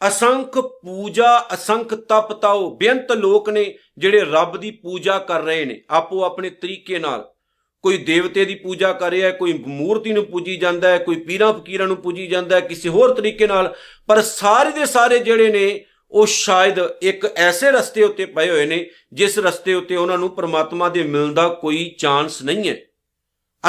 ਅਸੰਖ 0.07 0.59
ਪੂਜਾ, 0.59 1.47
ਅਸੰਖ 1.53 1.93
ਤਪ 1.93 2.33
ਤਾਓ, 2.33 2.75
ਬੇਅੰਤ 2.75 3.11
ਲੋਕ 3.11 3.49
ਨੇ 3.49 3.75
ਜਿਹੜੇ 3.97 4.19
ਰੱਬ 4.19 4.57
ਦੀ 4.57 4.71
ਪੂਜਾ 4.71 5.19
ਕਰ 5.19 5.41
ਰਹੇ 5.41 5.65
ਨੇ, 5.65 5.81
ਆਪੋ 5.89 6.23
ਆਪਣੇ 6.23 6.49
ਤਰੀਕੇ 6.49 6.99
ਨਾਲ। 6.99 7.33
ਕੋਈ 7.81 7.97
ਦੇਵਤੇ 7.97 8.45
ਦੀ 8.45 8.55
ਪੂਜਾ 8.55 8.93
ਕਰ 8.93 9.11
ਰਿਹਾ 9.11 9.27
ਹੈ, 9.27 9.31
ਕੋਈ 9.31 9.63
ਮੂਰਤੀ 9.67 10.11
ਨੂੰ 10.11 10.25
ਪੂਜੀ 10.25 10.57
ਜਾਂਦਾ 10.57 10.89
ਹੈ, 10.89 10.97
ਕੋਈ 10.97 11.15
ਪੀਰਾਂ 11.15 11.53
ਫਕੀਰਾਂ 11.53 11.87
ਨੂੰ 11.87 11.97
ਪੂਜੀ 11.97 12.27
ਜਾਂਦਾ 12.27 12.55
ਹੈ, 12.55 12.61
ਕਿਸੇ 12.61 12.89
ਹੋਰ 12.89 13.13
ਤਰੀਕੇ 13.13 13.47
ਨਾਲ, 13.47 13.75
ਪਰ 14.07 14.21
ਸਾਰੇ 14.21 14.71
ਦੇ 14.71 14.85
ਸਾਰੇ 14.85 15.19
ਜਿਹੜੇ 15.19 15.51
ਨੇ, 15.51 15.85
ਉਹ 16.11 16.25
ਸ਼ਾਇਦ 16.25 16.79
ਇੱਕ 17.01 17.25
ਐਸੇ 17.25 17.71
ਰਸਤੇ 17.71 18.03
ਉੱਤੇ 18.03 18.25
ਪਏ 18.25 18.49
ਹੋਏ 18.49 18.65
ਨੇ, 18.65 18.89
ਜਿਸ 19.13 19.39
ਰਸਤੇ 19.39 19.73
ਉੱਤੇ 19.73 19.95
ਉਹਨਾਂ 19.95 20.17
ਨੂੰ 20.17 20.29
ਪ੍ਰਮਾਤਮਾ 20.29 20.89
ਦੇ 20.89 21.03
ਮਿਲਣ 21.03 21.33
ਦਾ 21.33 21.47
ਕੋਈ 21.47 21.95
ਚਾਂਸ 21.99 22.43
ਨਹੀਂ 22.43 22.69
ਹੈ। 22.69 22.77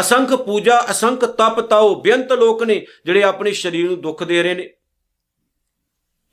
ਅਸੰਖ 0.01 0.35
ਪੂਜਾ, 0.35 0.87
ਅਸੰਖ 0.91 1.25
ਤਪ 1.25 1.61
ਤਾਓ 1.61 1.95
ਬੇਅੰਤ 1.95 2.33
ਲੋਕ 2.33 2.63
ਨੇ, 2.63 2.87
ਜਿਹੜੇ 3.07 3.23
ਆਪਣੇ 3.23 3.53
ਸਰੀਰ 3.53 3.87
ਨੂੰ 3.87 4.01
ਦੁੱਖ 4.01 4.25
ਦੇ 4.25 4.43
ਰਹੇ 4.43 4.55
ਨੇ। 4.55 4.71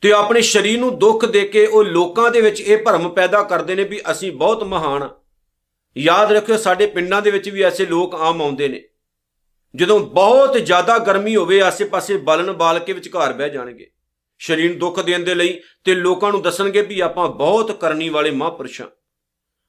ਤੇ 0.01 0.11
ਆਪਣੇ 0.11 0.41
ਸਰੀਰ 0.41 0.79
ਨੂੰ 0.79 0.99
ਦੁੱਖ 0.99 1.25
ਦੇ 1.25 1.41
ਕੇ 1.41 1.65
ਉਹ 1.65 1.83
ਲੋਕਾਂ 1.83 2.31
ਦੇ 2.31 2.41
ਵਿੱਚ 2.41 2.61
ਇਹ 2.61 2.77
ਭਰਮ 2.77 3.09
ਪੈਦਾ 3.09 3.43
ਕਰਦੇ 3.43 3.75
ਨੇ 3.75 3.83
ਵੀ 3.83 4.01
ਅਸੀਂ 4.11 4.31
ਬਹੁਤ 4.31 4.63
ਮਹਾਨ 4.63 5.09
ਯਾਦ 5.97 6.31
ਰੱਖਿਓ, 6.31 6.57
ਸਾਡੇ 6.57 6.85
ਪਿੰਡਾਂ 6.85 7.21
ਦੇ 7.21 7.31
ਵਿੱਚ 7.31 7.49
ਵੀ 7.49 7.61
ਐਸੇ 7.61 7.85
ਲੋਕ 7.85 8.15
ਆਮ 8.15 8.41
ਆਉਂਦੇ 8.41 8.67
ਨੇ। 8.67 8.83
ਜਦੋਂ 9.75 9.99
ਬਹੁਤ 9.99 10.57
ਜ਼ਿਆਦਾ 10.57 10.97
ਗਰਮੀ 10.97 11.35
ਹੋਵੇ, 11.35 11.61
ਆਸੇ-ਪਾਸੇ 11.61 12.17
ਬਲਨ 12.17 12.51
ਬਾਲ 12.51 12.79
ਕੇ 12.79 12.93
ਵਿਚਕਾਰ 12.93 13.33
ਬਹਿ 13.33 13.49
ਜਾਣਗੇ। 13.49 13.91
ਸਰੀਰ 14.39 14.69
ਨੂੰ 14.69 14.79
ਦੁੱਖ 14.79 14.99
ਦੇਣ 14.99 15.19
ਦੇ 15.19 15.35
ਲਈ 15.35 15.61
ਤੇ 15.83 15.95
ਲੋਕਾਂ 15.95 16.31
ਨੂੰ 16.31 16.41
ਦੱਸਣਗੇ 16.41 16.81
ਵੀ 16.81 16.99
ਆਪਾਂ 16.99 17.29
ਬਹੁਤ 17.29 17.71
ਕਰਨੀ 17.71 18.09
ਵਾਲੇ 18.09 18.31
ਮਹਾਂਪੁਰਸ਼ਾਂ। 18.31 18.87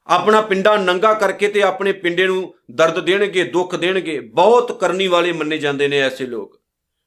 ਆਪਣਾ 0.06 0.40
ਪਿੰਡਾ 0.40 0.76
ਨੰਗਾ 0.76 1.14
ਕਰਕੇ 1.14 1.48
ਤੇ 1.48 1.62
ਆਪਣੇ 1.62 1.92
ਪਿੰਡੇ 1.92 2.26
ਨੂੰ 2.26 2.54
ਦਰਦ 2.70 3.00
ਦੇਣਗੇ, 3.00 3.44
ਦੁੱਖ 3.44 3.76
ਦੇਣਗੇ, 3.76 4.20
ਬਹੁਤ 4.20 4.80
ਕਰਨੀ 4.80 5.06
ਵਾਲੇ 5.06 5.32
ਮੰਨੇ 5.32 5.58
ਜਾਂਦੇ 5.58 5.88
ਨੇ 5.88 6.00
ਐਸੇ 6.00 6.26
ਲੋਕ। 6.26 6.60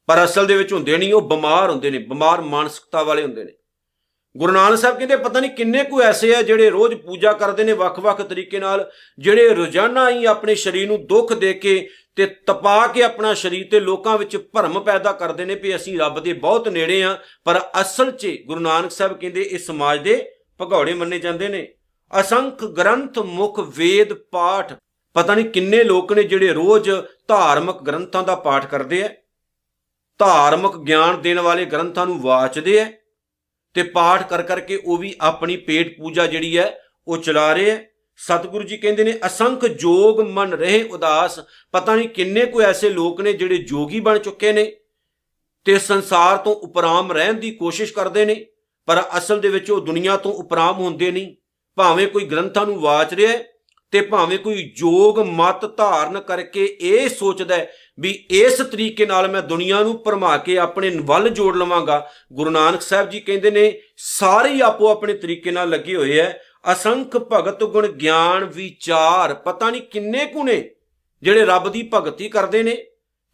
ਪਰ 0.06 0.24
ਅਸਲ 0.24 0.46
ਦੇ 0.46 0.58
ਵਿੱਚ 0.58 0.74
ਹੁੰਦੇ 0.74 0.98
ਨਹੀਂ, 0.98 1.14
ਉਹ 1.14 1.22
ਬਿਮਾਰ 1.22 1.70
ਹੁੰਦੇ 1.70 1.92
ਨੇ, 1.92 1.98
ਬਿਮਾਰ 1.98 2.42
ਮਾਨਸਿਕਤਾ 2.42 3.04
ਵਾਲੇ 3.04 3.24
ਹੁੰਦੇ 3.24 3.44
ਨੇ। 3.44 3.52
ਗੁਰੂ 4.38 4.54
ਨਾਨਕ 4.54 4.78
ਸਾਹਿਬ 4.78 4.98
ਕਹਿੰਦੇ, 4.98 5.16
ਪਤਾ 5.16 5.40
ਨਹੀਂ 5.40 5.52
ਕਿੰਨੇ 5.52 5.84
ਕੁ 5.84 6.02
ਐਸੇ 6.02 6.36
ਆ 6.36 6.42
ਜਿਹੜੇ 6.42 6.70
ਰੋਜ਼ 6.70 6.96
ਪੂਜਾ 6.96 7.34
ਕਰਦੇ 7.34 7.64
ਨੇ 7.64 7.74
ਵੱਖ-ਵੱਖ 7.74 8.22
ਤਰੀਕੇ 8.22 8.60
ਨਾਲ, 8.60 8.92
ਜਿਹੜੇ 9.20 9.50
ਰੋਜ਼ਾਨਾ 9.50 10.10
ਹੀ 10.10 10.26
ਆਪਣੇ 10.26 10.56
ਸਰੀਰ 10.56 10.88
ਨੂੰ 10.88 11.08
ਦੁੱਖ 11.08 11.34
ਦੇ 11.34 11.54
ਕੇ 11.54 11.90
ਤੇ 12.16 12.26
ਤਪਾ 12.26 12.88
ਕੇ 12.88 13.04
ਆਪਣਾ 13.04 13.34
ਸਰੀਰ 13.34 13.68
ਤੇ 13.72 13.80
ਲੋਕਾਂ 13.80 14.18
ਵਿੱਚ 14.18 14.38
ਭਰਮ 14.38 14.80
ਪੈਦਾ 14.80 15.12
ਕਰਦੇ 15.12 15.46
ਨੇ 15.46 15.56
ਵੀ 15.56 15.76
ਅਸੀਂ 15.76 16.00
ਰੱਬ 16.00 16.20
ਦੇ 16.20 16.34
ਬਹੁਤ 16.34 16.68
ਨੇੜੇ 16.68 17.04
ਆ। 17.04 17.18
ਪਰ 17.44 17.62
ਅਸਲ 17.82 18.12
'ਚ 18.12 18.38
ਗੁਰੂ 18.46 18.60
ਨਾਨਕ 18.60 18.92
ਸਾਹਿਬ 18.92 19.20
ਕਹਿੰਦੇ 19.20 19.42
ਇਸ 19.42 19.68
ਸਮਾਜ 19.68 20.04
ਦੇ 20.04 20.32
ਭਗੌੜੇ 20.62 20.94
ਮੰਨੇ 20.94 21.20
ਜਾਂਦੇ 21.20 21.48
ਨੇ। 21.48 21.74
ਅਸੰਖ 22.14 22.64
ਗ੍ਰੰਥ 22.78 23.20
ਮੁਖ 23.20 23.60
ਵੇਦ 23.78 24.14
ਪਾਠ। 24.32 24.74
ਪਤਾ 25.16 25.36
ਨਹੀਂ 25.36 25.46
ਕਿੰਨੇ 25.46 25.84
ਲੋਕ 25.84 26.12
ਨੇ 26.14 26.24
ਜਿਹੜੇ 26.24 26.54
ਰੋਜ਼ 26.54 26.90
ਧਾਰਮਿਕ 27.28 27.82
ਗ੍ਰੰਥਾਂ 27.82 28.24
ਦਾ 28.24 28.36
ਪਾਠ 28.36 28.66
ਕਰਦੇ 28.66 29.04
ਆ 29.04 29.10
ਧਾਰਮਿਕ 30.20 30.78
ਗਿਆਨ 30.78 31.22
ਦੇਣ 31.22 31.40
ਵਾਲੇ 31.40 31.66
ਗ੍ਰੰਥਾਂ 31.66 32.06
ਨੂੰ 32.06 32.22
ਵਾਚਦੇ 32.22 32.80
ਆ 32.82 32.86
ਤੇ 33.76 33.84
ਪਾਠ 33.84 34.28
ਕਰ 34.30 34.42
ਕਰਕੇ 34.42 34.80
ਉਹ 34.86 34.98
ਵੀ 34.98 35.14
ਆਪਣੀ 35.22 35.58
ਪੇਟ 35.58 35.98
ਪੂਜਾ 35.98 36.26
ਜਿਹੜੀ 36.28 36.58
ਹੈ 36.58 36.72
ਉਹ 37.08 37.18
ਚਲਾ 37.18 37.52
ਰਹੇ 37.54 37.72
ਆ 37.72 37.78
ਸਤਿਗੁਰੂ 38.20 38.64
ਜੀ 38.64 38.78
ਕਹਿੰਦੇ 38.78 39.04
ਨੇ, 39.04 39.14
ਅਸੰਖ 39.26 39.66
ਜੋਗ 39.66 40.20
ਮਨ 40.22 40.54
ਰਹੇ 40.54 40.82
ਉਦਾਸ। 40.84 41.40
ਪਤਾ 41.74 41.96
ਨਹੀਂ 41.96 42.10
ਕਿੰਨੇ 42.10 42.46
ਕੋਈ 42.46 42.64
ਐਸੇ 42.66 42.90
ਲੋਕ 42.90 43.20
ਨੇ 43.22 43.34
ਜਿਹੜੇ 43.34 43.58
ਜੋਗੀ 43.64 44.00
ਬਣ 44.00 44.18
ਚੁੱਕੇ 44.18 44.54
ਨੇ 44.54 44.66
ਤੇ 45.66 45.78
ਸੰਸਾਰ 45.80 46.38
ਤੋਂ 46.38 46.54
ਉਪਰਾਮ 46.58 47.12
ਰਹਿਣ 47.12 47.34
ਦੀ 47.34 47.52
ਕੋਸ਼ਿਸ਼ 47.52 47.94
ਕਰਦੇ 47.94 48.26
ਨੇ, 48.26 48.46
ਪਰ 48.88 49.04
ਅਸਲ 49.18 49.40
ਦੇ 49.40 49.50
ਵਿੱਚ 49.50 49.72
ਉਹ 49.72 49.82
ਦੁਨੀਆ 49.82 50.16
ਤੋਂ 50.18 50.34
ਉਪਰਾਮ 50.34 50.80
ਹੁੰਦੇ 50.80 51.12
ਨਹੀਂ। 51.12 51.36
ਭਾਵੇਂ 51.78 52.08
ਕੋਈ 52.08 52.26
ਗ੍ਰੰਥਾਂ 52.26 52.66
ਨੂੰ 52.66 52.80
ਵਾਚ 52.82 53.14
ਰਿਹਾ 53.14 53.32
ਹੈ 53.32 53.44
ਤੇ 53.94 54.02
ਭਾਵੇਂ 54.02 54.38
ਕੋਈ 54.40 54.64
ਜੋਗ 54.78 55.20
ਮਤ 55.20 55.66
ਧਾਰਨ 55.78 56.20
ਕਰਕੇ 56.20 56.66
ਇਹ 56.82 57.10
ਸੋਚਦਾ 57.10 57.58
ਵੀ 58.00 58.10
ਇਸ 58.32 58.58
ਤਰੀਕੇ 58.62 59.06
ਨਾਲ 59.06 59.28
ਮੈਂ 59.32 59.42
ਦੁਨੀਆ 59.42 59.82
ਨੂੰ 59.84 59.98
ਭਰਮਾ 60.04 60.38
ਕੇ 60.38 60.58
ਆਪਣੇ 60.58 60.90
ਵੱਲ 61.06 61.30
ਜੋੜ 61.30 61.56
ਲਵਾਂਗਾ। 61.58 62.08
ਗੁਰੂ 62.34 62.50
ਨਾਨਕ 62.50 62.82
ਸਾਹਿਬ 62.82 63.10
ਜੀ 63.10 63.20
ਕਹਿੰਦੇ 63.20 63.52
ਨੇ, 63.52 63.82
ਸਾਰੇ 63.98 64.62
ਆਪੋ 64.62 64.88
ਆਪਣੇ 64.88 65.14
ਤਰੀਕੇ 65.14 65.52
ਨਾਲ 65.52 65.70
ਲੱਗੇ 65.70 65.96
ਹੋਏ 65.96 66.18
ਐ 66.20 66.32
ਅਸੰਖ 66.72 67.18
ਭਗਤ 67.34 67.64
ਗੁਣ 67.64 67.88
ਗਿਆਨ 67.88 68.46
ਵਿਚਾਰ, 68.46 69.34
ਪਤਾ 69.34 69.70
ਨਹੀਂ 69.70 69.82
ਕਿੰਨੇ 69.82 70.26
ਕੁ 70.26 70.44
ਨੇ 70.44 70.58
ਜਿਹੜੇ 71.24 71.46
ਰੱਬ 71.46 71.70
ਦੀ 71.72 71.90
ਭਗਤੀ 71.94 72.30
ਕਰਦੇ 72.30 72.64
ਨੇ 72.64 72.78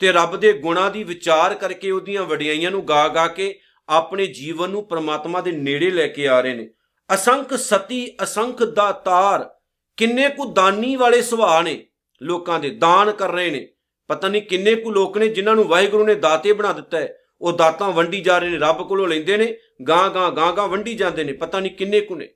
ਤੇ 0.02 0.12
ਰੱਬ 0.12 0.36
ਦੇ 0.36 0.54
ਗੁਣਾਂ 0.54 0.90
ਦੀ 0.92 1.04
ਵਿਚਾਰ 1.04 1.54
ਕਰਕੇ 1.54 1.92
ਉਹਦੀਆਂ 1.92 2.24
ਵਡਿਆਈਆਂ 2.24 2.72
ਨੂੰ 2.72 2.88
ਗਾ 2.90 3.08
ਗਾ 3.08 3.28
ਕੇ 3.28 3.54
ਆਪਣੇ 3.90 4.28
ਜੀਵਨ 4.28 4.70
ਨੂੰ 4.70 4.88
ਪ੍ਰਮਾਤਮਾ 4.88 5.42
ਦੇ 5.42 5.52
ਨੇੜੇ 5.52 5.90
ਲੈ 5.90 6.08
ਕੇ 6.08 6.28
ਆ 6.28 6.40
ਰਹੇ 6.42 6.54
ਨੇ। 6.54 6.70
ਅਸੰਖ 7.14 7.54
ਸਤੀ, 7.54 8.18
ਅਸੰਖ 8.24 8.64
ਦਾਤਾਰ 8.64 9.50
ਕਿੰਨੇ 9.98 10.30
ਕੁ 10.30 10.46
ਦਾਨੀ 10.46 10.96
ਵਾਲੇ 10.96 11.22
ਸੁਭਾਅ 11.22 11.62
ਨੇ, 11.62 11.86
ਲੋਕਾਂ 12.22 12.60
ਦੇ 12.60 12.70
ਦਾਨ 12.70 13.12
ਕਰ 13.12 13.32
ਰਹੇ 13.32 13.50
ਨੇ। 13.50 13.68
ਪਤਾ 14.08 14.28
ਨਹੀਂ 14.28 14.42
ਕਿੰਨੇ 14.42 14.76
ਕੁ 14.76 14.92
ਲੋਕ 14.92 15.18
ਨੇ 15.18 15.28
ਜਿਨ੍ਹਾਂ 15.28 15.56
ਨੂੰ 15.56 15.66
ਵਾਹਿਗੁਰੂ 15.66 16.06
ਨੇ 16.06 16.16
ਦਾਤੇ 16.16 16.54
ਬਣਾ 16.54 16.74
ਦਿੱਤਾ 16.74 16.98
ਹੈ। 16.98 17.18
ਉਹ 17.42 17.54
ਦਾਤਾਂ 17.54 17.92
ਵੰਡੀ 17.92 18.22
ਜਾ 18.22 18.38
ਰਹੇ 18.38 18.50
ਨੇ, 18.50 18.58
ਰੱਬ 18.58 18.88
ਕੋਲੋਂ 18.88 19.08
ਲੈਂਦੇ 19.08 19.38
ਨੇ, 19.38 19.58
ਗਾਂ 19.88 20.10
ਗਾਂ 20.10 20.32
ਗਾਂ 20.32 20.54
ਗਾਂ 20.54 20.68
ਵੰਡੀ 20.68 20.94
ਜਾਂਦੇ 20.94 21.24
ਨੇ, 21.24 21.34
ਪਤਾ 21.34 21.60
ਨਹੀਂ 21.60 21.72
ਕਿੰਨੇ 21.72 22.02
ਕੁ 22.02 22.16
ਨੇ। 22.16 22.30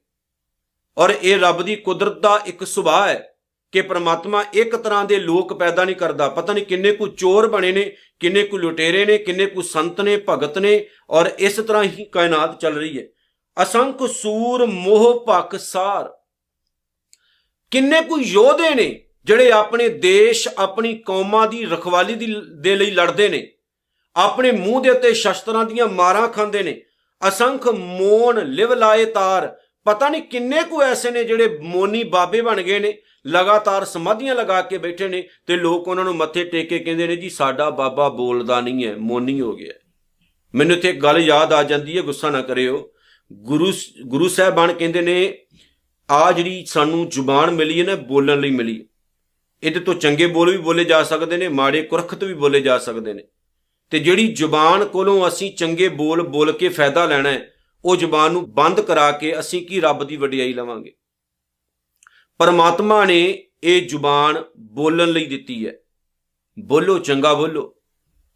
ਔਰ 0.98 1.13
ਇਹ 1.24 1.39
ਰੱਬ 1.39 1.62
ਦੀ 1.62 1.75
ਕੁਦਰਤ 1.75 2.20
ਦਾ 2.20 2.39
ਇੱਕ 2.46 2.63
ਸੁਭਾਅ 2.63 3.08
ਹੈ 3.08 3.36
ਕਿ 3.72 3.82
ਪ੍ਰਮਾਤਮਾ 3.82 4.46
ਇੱਕ 4.53 4.75
ਤਰ੍ਹਾਂ 4.75 5.05
ਦੇ 5.05 5.20
ਲੋਕ 5.20 5.53
ਪੈਦਾ 5.53 5.86
ਨਹੀਂ 5.86 5.96
ਕਰਦਾ। 5.96 6.29
ਪਤਾ 6.29 6.53
ਨਹੀਂ 6.53 6.65
ਕਿੰਨੇ 6.65 6.91
ਕੁ 6.91 7.08
ਚੋਰ 7.08 7.48
ਬਣੇ 7.48 7.72
ਨੇ, 7.72 7.96
ਕਿੰਨੇ 8.20 8.44
ਕੁ 8.44 8.58
ਲੁਟੇਰੇ 8.58 9.05
ਨੇ, 9.05 9.17
ਕਿੰਨੇ 9.17 9.46
ਕੁ 9.46 9.62
ਸੰਤ 9.62 10.01
ਨੇ, 10.01 10.22
ਭਗਤ 10.29 10.58
ਨੇ, 10.58 10.88
ਔਰ 11.10 11.29
ਇਸ 11.39 11.55
ਤਰ੍ਹਾਂ 11.55 11.84
ਹੀ 11.84 12.05
ਕਾਇਨਾਤ 12.05 12.60
ਚੱਲ 12.60 12.75
ਰਹੀ 12.75 13.00
ਹੈ। 13.00 13.03
ਅਸੰਖ 13.63 14.03
ਸੂਰ 14.03 14.65
ਮੋਹ 14.65 15.25
ਭਕ 15.29 15.59
ਸਾਰ। 15.59 16.13
ਕਿੰਨੇ 17.71 18.01
ਕੁ 18.01 18.19
ਯੋਧੇ 18.19 18.75
ਨੇ 18.75 19.01
ਜਿਹੜੇ 19.25 19.51
ਆਪਣੇ 19.51 19.88
ਦੇਸ਼, 19.89 20.47
ਆਪਣੀ 20.57 20.93
ਕੌਮਾਂ 20.97 21.47
ਦੀ 21.47 21.65
ਰਖਵਾਲੀ 21.65 22.15
ਦੇ 22.62 22.75
ਲਈ 22.75 22.91
ਲੜਦੇ 22.91 23.29
ਨੇ। 23.29 23.47
ਆਪਣੇ 24.15 24.51
ਮੂੰਹ 24.51 24.81
ਦੇ 24.81 24.89
ਉੱਤੇ 24.89 25.13
ਸ਼ਸਤਰਾਂ 25.13 25.65
ਦੀਆਂ 25.65 25.88
ਮਾਰਾਂ 25.88 26.27
ਖਾਂਦੇ 26.27 26.63
ਨੇ। 26.63 26.81
ਅਸੰਖ 27.27 27.67
ਮੋਨ 27.67 28.39
ਲਿਵ 28.45 28.74
ਲਾਏ 28.74 29.05
ਤਾਰ। 29.05 29.55
ਪਤਾ 29.85 30.09
ਨਹੀਂ 30.09 30.21
ਕਿੰਨੇ 30.21 30.63
ਕੁ 30.63 30.81
ਐਸੇ 30.81 31.12
ਨੇ 31.12 31.24
ਜਿਹੜੇ 31.24 31.47
ਮੋਨੀ 31.62 32.03
ਬਾਬੇ 32.03 32.41
ਬਣ 32.41 32.62
ਗਏ 32.62 32.79
ਨੇ, 32.79 32.93
ਲਗਾਤਾਰ 33.27 33.85
ਸਮਾਧੀਆਂ 33.85 34.35
ਲਗਾ 34.35 34.62
ਕੇ 34.62 34.77
ਬੈਠੇ 34.77 35.07
ਨੇ 35.07 35.27
ਤੇ 35.47 35.55
ਲੋਕ 35.55 35.88
ਉਹਨਾਂ 35.88 36.03
ਨੂੰ 36.03 36.15
ਮੱਥੇ 36.15 36.43
ਟੇਕ 36.43 36.69
ਕੇ 36.69 36.79
ਕਹਿੰਦੇ 36.79 37.07
ਨੇ, 37.07 37.15
ਜੀ, 37.15 37.29
ਸਾਡਾ 37.29 37.69
ਬਾਬਾ 37.69 38.09
ਬੋਲਦਾ 38.09 38.62
ਨਹੀਂ 38.62 38.85
ਹੈ, 38.85 38.95
ਮੋਨੀ 38.95 39.41
ਹੋ 39.41 39.55
ਗਿਆ 39.55 39.74
ਮੈਨੂੰ 40.55 40.75
ਇੱਥੇ 40.77 40.89
ਇੱਕ 40.89 41.00
ਗੱਲ 41.00 41.17
ਯਾਦ 41.17 41.53
ਆ 41.53 41.63
ਜਾਂਦੀ 41.63 41.97
ਹੈ, 41.97 42.01
ਗੁੱਸਾ 42.01 42.29
ਨਾ 42.29 42.41
ਕਰਿਓ। 42.41 42.91
ਗੁਰੂ 43.34 43.74
ਗੁਰੂ 44.08 44.27
ਸਾਹਿਬਾਨ 44.27 44.74
ਕਹਿੰਦੇ 44.74 45.01
ਨੇ, 45.01 45.38
ਆ 46.10 46.32
ਜਿਹੜੀ 46.32 46.65
ਸਾਨੂੰ 46.65 47.10
ਜ਼ੁਬਾਨ 47.10 47.51
ਮਿਲੀ 47.51 47.82
ਹੈ 47.82 47.86
ਨਾ, 47.86 47.96
ਬੋਲਣ 47.96 48.39
ਲਈ 48.39 48.51
ਮਿਲੀ 48.51 48.88
ਇਹਦੇ 49.63 49.79
ਤੋਂ 49.79 49.94
ਚੰਗੇ 49.94 50.27
ਬੋਲ 50.27 50.51
ਵੀ 50.51 50.58
ਬੋਲੇ 50.58 50.86
ਜਾ 50.86 51.03
ਸਕਦੇ 51.03 51.38
ਨੇ, 51.38 51.48
ਮਾੜੇ 51.48 51.82
ਕੁਰਖਤ 51.82 52.24
ਵੀ 52.24 52.34
ਬੋਲੇ 52.34 52.62
ਜਾ 52.62 52.77
ਸਕਦੇ 52.77 53.13
ਨੇ। 53.13 53.24
ਤੇ 53.89 54.00
ਜਿਹੜੀ 54.00 54.34
ਜ਼ੁਬਾਨ 54.34 54.86
ਕੋਲੋਂ 54.86 55.27
ਅਸੀਂ 55.27 55.55
ਚੰਗੇ 55.55 55.89
ਬੋਲ 55.89 56.22
ਬੋਲ 56.22 56.51
ਕੇ 56.51 56.70
ਫਾਇਦਾ 56.70 57.05
ਲੈਣਾ 57.05 57.29
ਹੈ, 57.29 57.51
ਉਹ 57.86 57.96
ਜ਼ੁਬਾਨ 57.96 58.32
ਨੂੰ 58.32 58.53
ਬੰਦ 58.53 58.82
ਕਰਾ 58.82 59.12
ਕੇ 59.12 59.39
ਅਸੀਂ 59.39 59.67
ਕੀ 59.67 59.79
ਰੱਬ 59.79 60.03
ਦੀ 60.03 60.15
ਵਡਿਆਈ 60.15 60.53
ਲਵਾਂਗੇ? 60.53 60.94
ਪਰਮਾਤਮਾ 62.38 63.05
ਨੇ 63.05 63.48
ਇਹ 63.63 63.88
ਜ਼ੁਬਾਨ 63.88 64.44
ਬੋਲਣ 64.58 65.10
ਲਈ 65.10 65.25
ਦਿੱਤੀ 65.25 65.67
ਹੈ। 65.67 65.74
ਬੋਲੋ, 66.60 67.00
ਚੰਗਾ 67.00 67.34
ਬੋਲੋ। 67.34 67.75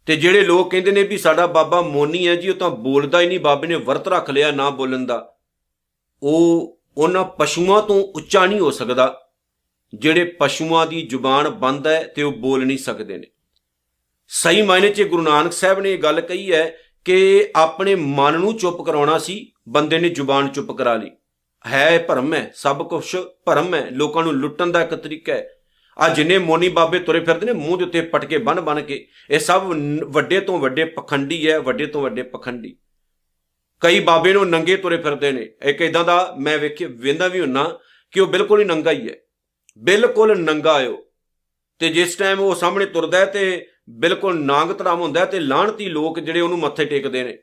ਤੇ 0.06 0.16
ਜਿਹੜੇ 0.16 0.44
ਲੋਕ 0.44 0.70
ਕਹਿੰਦੇ 0.70 0.90
ਨੇ 0.90 1.02
ਵੀ 1.02 1.18
ਸਾਡਾ 1.18 1.46
ਬਾਬਾ 1.46 1.80
ਮੋਨੀ 1.80 2.28
ਹੈ 2.28 2.34
ਜੀ, 2.34 2.48
ਉਹ 2.48 2.54
ਤਾਂ 2.54 2.70
ਬੋਲਦਾ 2.70 3.20
ਹੀ 3.20 3.26
ਨਹੀਂ, 3.26 3.40
ਬਾਬੇ 3.40 3.68
ਨੇ 3.68 3.74
ਵਰਤ 3.74 4.08
ਰੱਖ 4.08 4.30
ਲਿਆ 4.30 4.50
ਨਾ 4.50 4.70
ਬੋਲਣ 4.70 5.06
ਦਾ। 5.06 5.36
ਉਹ 6.22 6.78
ਉਹਨਾਂ 6.98 7.24
ਪਸ਼ੂਆਂ 7.24 7.82
ਤੋਂ 7.82 8.02
ਉੱਚਾ 8.02 8.46
ਨਹੀਂ 8.46 8.60
ਹੋ 8.60 8.70
ਸਕਦਾ। 8.70 9.20
ਜਿਹੜੇ 9.94 10.24
ਪਸ਼ੂਆਂ 10.24 10.86
ਦੀ 10.86 11.02
ਜ਼ੁਬਾਨ 11.02 11.48
ਬੰਦ 11.48 11.86
ਹੈ 11.86 12.12
ਤੇ 12.16 12.22
ਉਹ 12.22 12.32
ਬੋਲ 12.32 12.66
ਨਹੀਂ 12.66 12.78
ਸਕਦੇ 12.78 13.18
ਨੇ। 13.18 13.26
ਸਹੀ 14.28 14.62
ਮਾਇਨੇ 14.62 14.88
'ਚ 14.88 15.02
ਗੁਰੂ 15.02 15.22
ਨਾਨਕ 15.22 15.52
ਸਾਹਿਬ 15.52 15.80
ਨੇ 15.80 15.92
ਇਹ 15.92 15.98
ਗੱਲ 15.98 16.20
ਕਹੀ 16.20 16.52
ਹੈ 16.52 16.76
ਕਿ 17.04 17.48
ਆਪਣੇ 17.56 17.94
ਮਨ 17.94 18.38
ਨੂੰ 18.38 18.56
ਚੁੱਪ 18.56 18.82
ਕਰਾਉਣਾ 18.82 19.18
ਸੀ, 19.18 19.52
ਬੰਦੇ 19.68 19.98
ਨੇ 19.98 20.08
ਜ਼ੁਬਾਨ 20.08 20.48
ਚੁੱਪ 20.48 20.72
ਕਰਾ 20.72 20.94
ਲਈ। 20.94 21.10
ਹੈ 21.66 21.98
ਭਰਮ 21.98 22.34
ਹੈ, 22.34 22.52
ਸਭ 22.54 22.88
ਕੁਝ 22.88 23.16
ਭਰਮ 23.16 23.74
ਹੈ, 23.74 23.88
ਲੋਕਾਂ 23.90 24.22
ਨੂੰ 24.22 24.32
ਲੁੱਟਣ 24.32 24.66
ਦਾ 24.66 24.82
ਇੱਕ 24.82 24.94
ਤਰੀਕਾ 24.94 25.32
ਹੈ। 25.32 25.48
ਆ 26.00 26.08
ਜਿੰਨੇ 26.08 26.38
ਮੋਨੀ 26.38 26.68
ਬਾਬੇ 26.68 26.98
ਤੁਰੇ 26.98 27.20
ਫਿਰਦੇ 27.20 27.46
ਨੇ, 27.46 27.52
ਮੂੰਹ 27.52 27.78
ਦੇ 27.78 27.84
ਉੱਤੇ 27.84 28.00
ਪਟਕੇ 28.00 28.38
ਬਨ 28.38 28.60
ਬਨ 28.60 28.80
ਕੇ। 28.82 29.06
ਇਹ 29.30 29.38
ਸਭ 29.38 29.72
ਵੱਡੇ 30.04 30.40
ਤੋਂ 30.40 30.58
ਵੱਡੇ 30.58 30.84
ਪਖੰਡੀ 30.84 31.50
ਹੈ 31.50 31.58
ਵੱਡੇ 31.58 31.86
ਤੋਂ 31.86 32.02
ਵੱਡੇ 32.02 32.22
ਪਖੰਡੀ। 32.22 32.76
ਕਈ 33.80 34.00
ਬਾਬੇ 34.00 34.32
ਨੂੰ 34.32 34.48
ਨੰਗੇ 34.50 34.76
ਤੁਰੇ 34.76 34.96
ਫਿਰਦੇ 34.96 35.32
ਨੇ। 35.32 35.50
ਇੱਕ 35.62 35.80
ਇਦਾਂ 35.80 36.04
ਦਾ 36.04 36.34
ਮੈਂ 36.38 36.58
ਵੇਖਿਆ 36.58 36.88
ਵੇਂਦਾ 36.90 37.28
ਵੀ 37.28 37.40
ਹੁੰਨਾ 37.40 37.78
ਕਿ 38.12 38.20
ਉਹ 38.20 38.26
ਬਿਲਕੁਲ 38.26 38.60
ਹੀ 38.60 38.64
ਨੰਗਾ 38.64 38.90
ਹੀ 38.90 39.08
ਹੈ 39.08 39.14
ਬਿਲਕੁਲ 39.78 40.40
ਨੰਗਾ 40.40 40.72
ਆਇਓ 40.72 41.04
ਤੇ 41.78 41.88
ਜਿਸ 41.88 42.16
ਟਾਈਮ 42.16 42.40
ਉਹ 42.40 42.54
ਸਾਹਮਣੇ 42.54 42.86
ਤੁਰਦਾ 42.86 43.24
ਤੇ 43.24 43.66
ਬਿਲਕੁਲ 43.90 44.40
ਨਾਂਗ 44.40 44.68
ਤਰਾਮ 44.68 45.00
ਹੁੰਦਾ 45.00 45.24
ਤੇ 45.24 45.40
ਲਾਹਣਤੀ 45.40 45.88
ਲੋਕ 45.88 46.20
ਜਿਹੜੇ 46.20 46.40
ਉਹਨੂੰ 46.40 46.58
ਮੱਥੇ 46.58 46.84
ਟੇਕਦੇ 46.84 47.24
ਨੇ। 47.24 47.38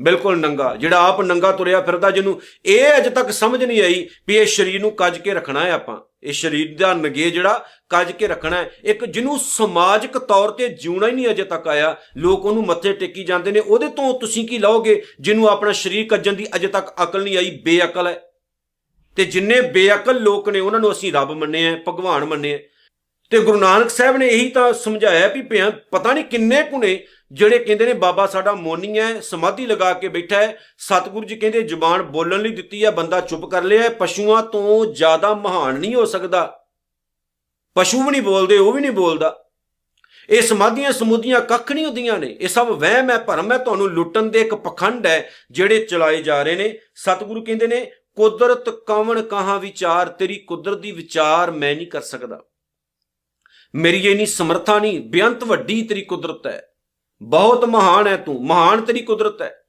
ਬਿਲਕੁਲ 0.00 0.38
ਨੰਗਾ, 0.38 0.76
ਜਿਹੜਾ 0.76 0.98
ਆਪ 0.98 1.20
ਨੰਗਾ 1.20 1.52
ਤੁਰਿਆ 1.52 1.80
ਫਿਰਦਾ 1.80 2.10
ਜਿਹਨੂੰ 2.10 2.40
ਇਹ 2.66 2.96
ਅਜੇ 2.98 3.10
ਤੱਕ 3.10 3.30
ਸਮਝ 3.30 3.64
ਨਹੀਂ 3.64 3.82
ਆਈ 3.82 4.08
ਵੀ 4.28 4.36
ਇਹ 4.36 4.46
ਸਰੀਰ 4.46 4.80
ਨੂੰ 4.80 4.90
ਕੱਜ 4.90 5.18
ਕੇ 5.18 5.34
ਰੱਖਣਾ 5.34 5.60
ਹੈ 5.60 5.72
ਆਪਾਂ। 5.72 5.96
ਇਹ 6.22 6.32
ਸਰੀਰ 6.32 6.76
ਦਾ 6.78 6.94
ਨਗੇ 6.94 7.30
ਜਿਹੜਾ 7.30 7.64
ਕੱਜ 7.88 8.12
ਕੇ 8.12 8.26
ਰੱਖਣਾ 8.26 8.56
ਹੈ। 8.56 8.70
ਇੱਕ 8.84 9.04
ਜਿਹਨੂੰ 9.04 9.38
ਸਮਾਜਿਕ 9.38 10.18
ਤੌਰ 10.18 10.50
ਤੇ 10.50 10.68
ਜਿਉਣਾ 10.68 11.06
ਹੀ 11.06 11.12
ਨਹੀਂ 11.12 11.28
ਅਜੇ 11.28 11.44
ਤੱਕ 11.44 11.68
ਆਇਆ, 11.68 11.96
ਲੋਕ 12.16 12.44
ਉਹਨੂੰ 12.44 12.66
ਮੱਥੇ 12.66 12.92
ਟੇਕੀ 12.92 13.24
ਜਾਂਦੇ 13.24 13.52
ਨੇ, 13.52 13.60
ਉਹਦੇ 13.60 13.88
ਤੋਂ 13.88 14.20
ਤੁਸੀਂ 14.20 14.48
ਕੀ 14.48 14.58
ਲਓਗੇ 14.58 15.02
ਜਿਹਨੂੰ 15.20 15.48
ਆਪਣਾ 15.48 15.72
ਸਰੀਰ 15.72 16.06
ਕੱਜਣ 16.08 16.32
ਦੀ 16.32 16.46
ਅਜੇ 16.56 16.66
ਤੱਕ 16.66 17.02
ਅਕਲ 17.02 17.22
ਨਹੀਂ 17.22 17.36
ਆਈ, 17.36 17.50
ਬੇਅਕਲ 17.64 18.06
ਹੈ। 18.06 18.20
ਤੇ 19.16 19.24
ਜਿੰਨੇ 19.24 19.60
ਬੇਅਕਲ 19.60 20.20
ਲੋਕ 20.20 20.48
ਨੇ, 20.48 20.60
ਉਹਨਾਂ 20.60 20.80
ਨੂੰ 20.80 20.92
ਅਸੀਂ 20.92 21.12
ਰੱਬ 21.12 21.32
ਮੰਨੇ 21.32 21.66
ਆ 21.68 21.78
ਭਗਵਾਨ 21.88 22.24
ਮੰਨੇ 22.24 22.54
ਆ 22.54 22.58
ਤੇ 23.30 23.40
ਗੁਰੂ 23.40 23.58
ਨਾਨਕ 23.58 23.90
ਸਾਹਿਬ 23.90 24.16
ਨੇ 24.16 24.28
ਇਹੀ 24.28 24.48
ਤਾਂ 24.48 24.72
ਸਮਝਾਇਆ 24.72 25.28
ਵੀ 25.28 25.42
ਭਿਆ 25.42 25.70
ਪਤਾ 25.90 26.12
ਨਹੀਂ 26.12 26.24
ਕਿੰਨੇ 26.24 26.62
ਕੁਨੇ 26.62 27.06
ਜਿਹੜੇ 27.32 27.58
ਕਹਿੰਦੇ 27.58 27.86
ਨੇ 27.86 27.92
ਬਾਬਾ 27.92 28.26
ਸਾਡਾ 28.26 28.52
ਮੋਨੀ 28.52 28.98
ਹੈ, 28.98 29.20
ਸਮਾਧੀ 29.20 29.66
ਲਗਾ 29.66 29.92
ਕੇ 29.92 30.08
ਬੈਠਾ 30.08 30.42
ਹੈ, 30.42 30.58
ਸਤਿਗੁਰੂ 30.78 31.26
ਜੀ 31.26 31.36
ਕਹਿੰਦੇ 31.36 31.62
ਜ਼ੁਬਾਨ 31.62 32.02
ਬੋਲਣ 32.02 32.40
ਲਈ 32.40 32.50
ਦਿੱਤੀ 32.50 32.84
ਹੈ, 32.84 32.90
ਬੰਦਾ 32.90 33.20
ਚੁੱਪ 33.20 33.44
ਕਰ 33.44 33.62
ਲਿਆ 33.62 33.82
ਹੈ। 33.82 33.88
ਪਸ਼ੂਆਂ 33.88 34.42
ਤੋਂ 34.42 34.86
ਜ਼ਿਆਦਾ 34.86 35.34
ਮਹਾਨ 35.34 35.78
ਨਹੀਂ 35.78 35.94
ਹੋ 35.94 36.04
ਸਕਦਾ। 36.04 36.60
ਪਸ਼ੂ 37.74 38.02
ਵੀ 38.02 38.10
ਨਹੀਂ 38.10 38.22
ਬੋਲਦੇ, 38.22 38.58
ਉਹ 38.58 38.72
ਵੀ 38.72 38.80
ਨਹੀਂ 38.80 38.90
ਬੋਲਦਾ। 38.90 39.44
ਇਹ 40.30 40.42
ਸਮਾਧੀਆਂ 40.42 40.92
ਸਮੂਧੀਆਂ 40.92 41.40
ਕੱਖ 41.40 41.72
ਨਹੀਂ 41.72 41.86
ਹੁੰਦੀਆਂ 41.86 42.18
ਨੇ, 42.18 42.36
ਇਹ 42.40 42.48
ਸਭ 42.48 42.66
ਵਹਿਮ 42.66 43.10
ਹੈ, 43.10 43.18
ਭਰਮ 43.18 43.52
ਹੈ, 43.52 43.58
ਤੁਹਾਨੂੰ 43.58 43.90
ਲੁੱਟਣ 43.90 44.22
ਦੇ 44.22 44.40
ਇੱਕ 44.40 44.54
ਪਖੰਡ 44.54 45.06
ਹੈ 45.06 45.30
ਜਿਹੜੇ 45.50 45.84
ਚਲਾਏ 45.84 46.22
ਜਾ 46.22 46.42
ਰਹੇ 46.42 46.56
ਨੇ। 46.56 46.78
ਸਤਿਗੁਰੂ 46.94 47.44
ਕਹਿੰਦੇ 47.44 47.66
ਨੇ, 47.66 47.90
ਕੁਦਰਤ 48.16 48.68
ਕਵਣ 48.68 49.22
ਕਹਾ 49.22 49.58
ਵਿਚਾਰ, 49.58 50.08
ਤੇਰੀ 50.08 50.36
ਕੁਦਰਤ 50.36 50.78
ਦੀ 50.78 50.92
ਵਿਚਾਰ 50.92 51.50
ਮੈਂ 51.50 51.76
ਨਹੀਂ 51.76 51.86
ਕਰ 51.86 52.00
ਸਕਦਾ। 52.00 52.40
ਮੇਰੀ 53.74 54.06
ਇਹ 54.06 54.16
ਨਹੀਂ 54.16 54.26
ਸਮਰਥਾ 54.26 54.78
ਨਹੀਂ 54.78 55.00
ਬੇਅੰਤ 55.00 55.44
ਵੱਡੀ 55.44 55.82
ਤੇਰੀ 55.82 56.02
ਕੁਦਰਤ 56.02 56.46
ਹੈ। 56.46 56.68
ਬਹੁਤ 57.22 57.64
ਮਹਾਨ 57.64 58.06
ਹੈ 58.06 58.16
ਤੂੰ, 58.16 58.46
ਮਹਾਨ 58.46 58.80
ਤੇਰੀ 58.80 59.00
ਕੁਦਰਤ 59.00 59.42
ਹੈ। 59.42 59.60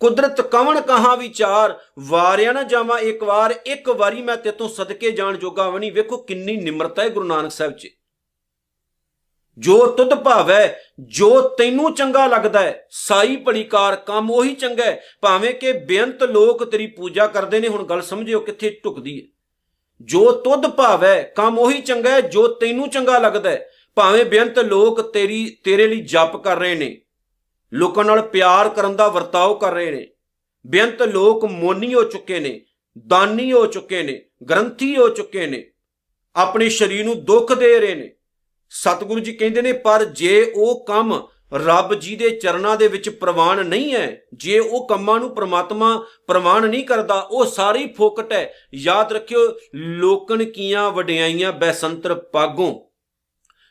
ਕੁਦਰਤ 0.00 0.40
ਕਵਣ 0.40 0.80
ਕਹਾ 0.80 1.14
ਵਿਚਾਰ, 1.14 1.78
ਵਾਰਿਆ 1.98 2.52
ਨਾ 2.52 2.62
ਜਾਵਾਂ 2.62 2.98
ਇੱਕ 2.98 3.22
ਵਾਰ, 3.22 3.54
ਇੱਕ 3.66 3.88
ਵਾਰੀ 3.88 4.22
ਮੈਂ 4.22 4.36
ਤੇਤੋਂ 4.36 4.68
ਸਦਕੇ 4.68 5.10
ਜਾਣ 5.10 5.36
ਜੋਗਾ 5.36 5.70
ਵੀ 5.70 5.78
ਨਹੀਂ 5.78 5.92
ਵੇਖੋ 5.92 6.16
ਕਿੰਨੀ 6.16 6.56
ਨਿਮਰਤਾ 6.56 7.02
ਹੈ 7.02 7.08
ਗੁਰੂ 7.08 7.26
ਨਾਨਕ 7.26 7.50
ਸਾਹਿਬ 7.50 7.72
'ਚ। 7.72 7.88
ਜੋ 9.58 9.86
ਤੁਧ 9.86 10.14
ਭਾਵੈ, 10.14 10.78
ਜੋ 11.00 11.48
ਤੈਨੂੰ 11.48 11.94
ਚੰਗਾ 11.94 12.26
ਲੱਗਦਾ 12.26 12.60
ਹੈ, 12.60 12.86
ਸਾਈ 12.90 13.36
ਭਲੀਕਾਰ 13.36 13.96
ਕੰਮ 13.96 14.30
ਉਹੀ 14.30 14.54
ਚੰਗਾ 14.54 14.84
ਹੈ। 14.84 15.02
ਭਾਵੇਂ 15.20 15.54
ਕਿ 15.54 15.72
ਬੇਅੰਤ 15.72 16.22
ਲੋਕ 16.22 16.64
ਤੇਰੀ 16.64 16.86
ਪੂਜਾ 16.86 17.26
ਕਰਦੇ 17.26 17.60
ਨੇ, 17.60 17.68
ਹੁਣ 17.68 17.84
ਗੱਲ 17.84 18.02
ਸਮਝਿਓ 18.02 18.40
ਕਿੱਥੇ 18.40 18.80
ਢੁਕਦੀ 18.84 19.20
ਹੈ। 19.20 19.39
ਜੋ 20.00 20.32
ਤੁਧ 20.32 20.66
ਭਾਵੈ, 20.66 21.22
ਕੰਮ 21.22 21.58
ਉਹੀ 21.58 21.80
ਚੰਗਾ 21.80 22.10
ਹੈ, 22.10 22.20
ਜੋ 22.20 22.46
ਤੈਨੂੰ 22.48 22.88
ਚੰਗਾ 22.88 23.18
ਲੱਗਦਾ 23.18 23.50
ਹੈ। 23.50 23.68
ਭਾਵੇਂ 23.94 24.24
ਬੇਅੰਤ 24.24 24.58
ਲੋਕ 24.58 25.00
ਤੇਰੀ, 25.00 25.56
ਤੇਰੇ 25.64 25.86
ਲਈ 25.86 26.00
ਜਪ 26.00 26.36
ਕਰ 26.36 26.56
ਰਹੇ 26.56 26.74
ਨੇ, 26.74 27.00
ਲੋਕਾਂ 27.72 28.04
ਨਾਲ 28.04 28.22
ਪਿਆਰ 28.22 28.68
ਕਰਨ 28.68 28.96
ਦਾ 28.96 29.08
ਵਰਤਾਓ 29.08 29.54
ਕਰ 29.54 29.72
ਰਹੇ 29.72 29.90
ਨੇ। 29.90 30.06
ਬੇਅੰਤ 30.66 31.02
ਲੋਕ 31.02 31.44
ਮੋਨੀ 31.44 31.94
ਹੋ 31.94 32.02
ਚੁੱਕੇ 32.02 32.40
ਨੇ, 32.40 32.60
ਦਾਨੀ 33.06 33.52
ਹੋ 33.52 33.66
ਚੁੱਕੇ 33.66 34.02
ਨੇ, 34.02 34.20
ਗ੍ਰੰਥੀ 34.50 34.96
ਹੋ 34.96 35.08
ਚੁੱਕੇ 35.08 35.46
ਨੇ, 35.46 35.70
ਆਪਣੇ 36.36 36.68
ਸਰੀਰ 36.68 37.04
ਨੂੰ 37.04 37.24
ਦੁੱਖ 37.24 37.52
ਦੇ 37.52 37.78
ਰਹੇ 37.78 37.94
ਨੇ। 37.94 38.10
ਸਤਿਗੁਰੂ 38.70 39.20
ਜੀ 39.20 39.32
ਕਹਿੰਦੇ 39.32 39.62
ਨੇ, 39.62 39.72
ਪਰ 39.72 40.04
ਜੇ 40.04 40.52
ਉਹ 40.56 40.84
ਕੰਮ 40.86 41.26
ਰੱਬ 41.54 41.94
ਜੀ 41.94 42.16
ਦੇ 42.16 42.30
ਚਰਨਾਂ 42.30 42.76
ਦੇ 42.76 42.88
ਵਿੱਚ 42.88 43.08
ਪ੍ਰਵਾਨ 43.08 43.66
ਨਹੀਂ 43.66 43.94
ਹੈ, 43.94 44.22
ਜੇ 44.34 44.58
ਉਹ 44.58 44.88
ਕੰਮਾਂ 44.88 45.20
ਨੂੰ 45.20 45.34
ਪ੍ਰਮਾਤਮਾ 45.34 46.06
ਪ੍ਰਵਾਨ 46.26 46.68
ਨਹੀਂ 46.68 46.84
ਕਰਦਾ, 46.84 47.14
ਉਹ 47.14 47.44
ਸਾਰੀ 47.44 47.86
ਫੋਕਟ 47.86 48.32
ਹੈ। 48.32 48.52
ਯਾਦ 48.74 49.12
ਰੱਖਿਓ, 49.12 49.40
ਲੋਕਨ 49.74 50.44
ਕੀਆਂ 50.44 50.90
ਵਡਿਆਈਆਂ 50.90 51.52
ਬੈਸੰਤਰ 51.52 52.14
ਪਾਗੋਂ। 52.14 52.80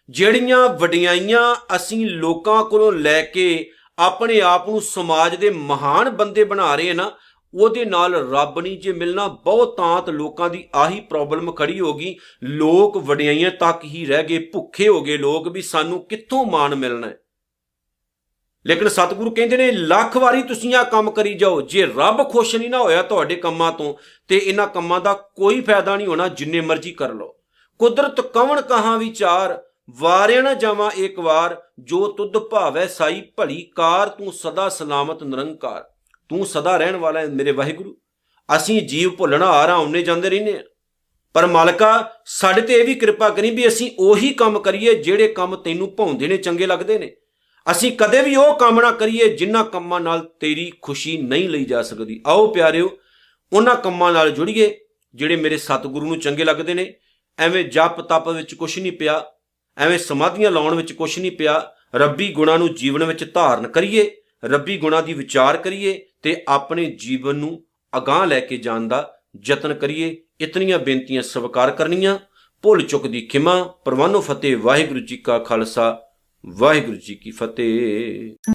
ਜਿਹੜੀਆਂ 0.09 0.69
ਵਡਿਆਈਆਂ 0.69 1.55
ਅਸੀਂ 1.75 2.05
ਲੋਕਾਂ 2.05 2.63
ਕੋਲੋਂ 2.63 2.91
ਲੈ 2.91 3.21
ਕੇ 3.21 3.69
ਆਪਣੇ 3.99 4.41
ਆਪ 4.41 4.69
ਨੂੰ 4.69 4.81
ਸਮਾਜ 4.81 5.35
ਦੇ 5.35 5.49
ਮਹਾਨ 5.49 6.09
ਬੰਦੇ 6.09 6.43
ਬਣਾ 6.43 6.75
ਰਹੇ 6.75 6.87
ਹਾਂ 6.87 6.95
ਨਾ, 6.95 7.11
ਉਹਦੇ 7.53 7.85
ਨਾਲ 7.85 8.29
ਰੱਬ 8.31 8.59
ਨਹੀਂ 8.59 8.79
ਜੇ 8.79 8.93
ਮਿਲਣਾ, 8.93 9.27
ਬਹੁਤ 9.27 9.77
ਤਾਂਤ 9.77 10.09
ਲੋਕਾਂ 10.09 10.49
ਦੀ 10.49 10.67
ਆਹੀ 10.75 10.99
ਪ੍ਰੋਬਲਮ 10.99 11.51
ਖੜੀ 11.51 11.79
ਹੋ 11.79 11.93
ਗਈ। 11.93 12.15
ਲੋਕ 12.43 12.97
ਵਡਿਆਈਆਂ 12.97 13.51
ਤੱਕ 13.51 13.83
ਹੀ 13.83 14.05
ਰਹਿ 14.05 14.23
ਗਏ, 14.23 14.39
ਭੁੱਖੇ 14.53 14.87
ਹੋ 14.87 15.01
ਗਏ 15.01 15.17
ਲੋਕ 15.17 15.47
ਵੀ 15.47 15.61
ਸਾਨੂੰ 15.61 16.07
ਕਿੱਥੋਂ 16.07 16.45
ਮਾਣ 16.45 16.75
ਮਿਲਣਾ 16.75 17.07
ਹੈ? 17.07 17.17
ਲੇਕਿਨ 18.69 18.87
ਸਤਿਗੁਰੂ 18.87 19.31
ਕਹਿੰਦੇ 19.31 19.57
ਨੇ, 19.57 19.71
ਲੱਖ 19.71 20.17
ਵਾਰੀ 20.17 20.43
ਤੁਸੀਂ 20.43 20.75
ਆ 20.75 20.83
ਕੰਮ 20.83 21.11
ਕਰੀ 21.11 21.33
ਜਾਓ, 21.33 21.61
ਜੇ 21.61 21.85
ਰੱਬ 21.85 22.29
ਖੁਸ਼ 22.29 22.55
ਨਹੀਂ 22.55 22.69
ਨਾ 22.69 22.79
ਹੋਇਆ 22.79 23.01
ਤੁਹਾਡੇ 23.03 23.35
ਕੰਮਾਂ 23.35 23.71
ਤੋਂ, 23.71 23.93
ਤੇ 24.27 24.37
ਇਹਨਾਂ 24.37 24.67
ਕੰਮਾਂ 24.67 25.01
ਦਾ 25.01 25.13
ਕੋਈ 25.13 25.61
ਫਾਇਦਾ 25.61 25.95
ਨਹੀਂ 25.95 26.07
ਹੋਣਾ, 26.07 26.27
ਜਿੰਨੇ 26.27 26.61
ਮਰਜ਼ੀ 26.61 26.91
ਕਰ 26.91 27.13
ਲਓ। 27.13 27.35
ਕੁਦਰਤ 27.79 28.21
ਕਵਣ 28.21 28.61
ਕਹਾ 28.61 28.97
ਵਿਚਾਰ, 28.97 29.63
ਵਾਰਿਆ 29.89 30.41
ਨਾ 30.41 30.53
ਜਾਵਾਂ 30.53 30.91
ਇੱਕ 30.91 31.19
ਵਾਰ, 31.19 31.61
ਜੋ 31.79 32.07
ਤੁਧ 32.07 32.37
ਭਾਵੈ 32.37 32.87
ਸਾਈ 32.87 33.21
ਭਲੀ 33.37 33.71
ਕਾਰ, 33.75 34.09
ਤੂੰ 34.09 34.33
ਸਦਾ 34.33 34.69
ਸਲਾਮਤ 34.69 35.23
ਨਿਰੰਕਾਰ। 35.23 35.85
ਤੂੰ 36.29 36.45
ਸਦਾ 36.45 36.77
ਰਹਿਣ 36.77 36.95
ਵਾਲਾ 36.95 37.19
ਹੈ 37.19 37.25
ਮੇਰੇ 37.25 37.51
ਵਾਹਿਗੁਰੂ। 37.51 37.97
ਅਸੀਂ 38.55 38.81
ਜੀਵ 38.81 39.09
ਭੁੱਲਣਾ 39.09 39.47
ਆ 39.47 39.65
ਰਹਾ 39.65 39.75
ਆਉਣੇ 39.75 40.01
ਜਾਂਦੇ 40.01 40.29
ਰਹਿੰਦੇ 40.29 40.57
ਆ 40.57 40.61
ਪਰ 41.33 41.47
ਮਾਲਕਾ, 41.47 42.11
ਸਾਡੇ 42.25 42.61
ਤੇ 42.61 42.73
ਇਹ 42.73 42.85
ਵੀ 42.85 42.93
ਕਿਰਪਾ 42.95 43.29
ਕਰੀ 43.29 43.51
ਵੀ 43.51 43.67
ਅਸੀਂ 43.67 43.91
ਉਹੀ 43.99 44.33
ਕੰਮ 44.33 44.59
ਕਰੀਏ, 44.59 44.93
ਜਿਹੜੇ 44.93 45.27
ਕੰਮ 45.27 45.55
ਤੈਨੂੰ 45.55 45.95
ਭਾਉਂਦੇ 45.95 46.27
ਨੇ, 46.27 46.37
ਚੰਗੇ 46.37 46.65
ਲੱਗਦੇ 46.65 46.99
ਨੇ। 46.99 47.15
ਅਸੀਂ 47.71 47.91
ਕਦੇ 47.91 48.21
ਵੀ 48.21 48.35
ਉਹ 48.35 48.59
ਕੰਮ 48.59 48.81
ਨਾ 48.81 48.91
ਕਰੀਏ 48.91 49.37
ਜਿਨ੍ਹਾਂ 49.37 49.65
ਕੰਮਾਂ 49.65 49.99
ਨਾਲ 49.99 50.29
ਤੇਰੀ 50.39 50.71
ਖੁਸ਼ੀ 50.81 51.17
ਨਹੀਂ 51.17 51.49
ਲਈ 51.49 51.65
ਜਾ 51.65 51.81
ਸਕਦੀ। 51.81 52.21
ਆਓ 52.27 52.47
ਪਿਆਰਿਓ, 52.47 52.97
ਉਹਨਾਂ 53.53 53.75
ਕੰਮਾਂ 53.75 54.13
ਨਾਲ 54.13 54.31
ਜੁੜੀਏ 54.31 54.79
ਜਿਹੜੇ 55.15 55.35
ਮੇਰੇ 55.35 55.57
ਸਤਿਗੁਰੂ 55.57 56.05
ਨੂੰ 56.05 56.19
ਚੰਗੇ 56.19 56.43
ਲੱਗਦੇ 56.43 56.73
ਨੇ। 56.73 56.93
ਐਵੇਂ 57.39 57.65
ਜਪ 57.65 58.01
ਤਪ 58.01 58.29
ਵਿੱਚ 58.29 58.53
ਕੁਝ 58.53 58.79
ਨਹੀਂ 58.79 58.91
ਪਿਆ, 58.91 59.25
ਐਵੇਂ 59.77 59.99
ਸਮਾਧੀਆਂ 59.99 60.51
ਲਾਉਣ 60.51 60.75
ਵਿੱਚ 60.75 60.93
ਕੁਝ 60.93 61.19
ਨਹੀਂ 61.19 61.31
ਪਿਆ। 61.31 61.71
ਰੱਬੀ 61.95 62.31
ਗੁਣਾਂ 62.31 62.57
ਨੂੰ 62.59 62.73
ਜੀਵਨ 62.75 63.03
ਵਿੱਚ 63.03 63.33
ਧਾਰਨ 63.33 63.67
ਕਰੀਏ, 63.67 64.15
ਰੱਬੀ 64.45 64.77
ਗੁਣਾਂ 64.77 65.03
ਦੀ 65.03 65.13
ਵਿਚਾਰ 65.13 65.57
ਕਰੀਏ 65.57 66.05
ਤੇ 66.21 66.43
ਆਪਣੇ 66.47 66.85
ਜੀਵਨ 66.85 67.35
ਨੂੰ 67.35 67.63
ਅਗਾਹ 67.97 68.25
ਲੈ 68.25 68.39
ਕੇ 68.39 68.57
ਜਾਣ 68.57 68.87
ਦਾ 68.87 69.19
ਯਤਨ 69.45 69.73
ਕਰੀਏ। 69.73 70.17
ਇਤਨੀਆਂ 70.41 70.79
ਬੇਨਤੀਆਂ 70.79 71.21
ਸਵੀਕਾਰ 71.21 71.71
ਕਰਨੀਆਂ। 71.71 72.19
ਭੁੱਲ 72.61 72.81
ਚੁੱਕ 72.81 73.07
ਦੀ 73.07 73.21
ਖਿਮਾ। 73.21 73.63
ਪਰਵਾਨੋ 73.63 74.21
ਫਤਿਹ, 74.21 74.57
ਵਾਹਿਗੁਰੂ 74.57 74.99
ਜੀ 74.99 75.17
ਕਾ 75.17 75.39
ਖਾਲਸਾ। 75.39 76.08
ਵਾਹਿਗੁਰੂ 76.45 76.97
ਜੀ 76.97 77.15
ਕੀ 77.15 77.31
ਫਤਿਹ। 77.31 78.35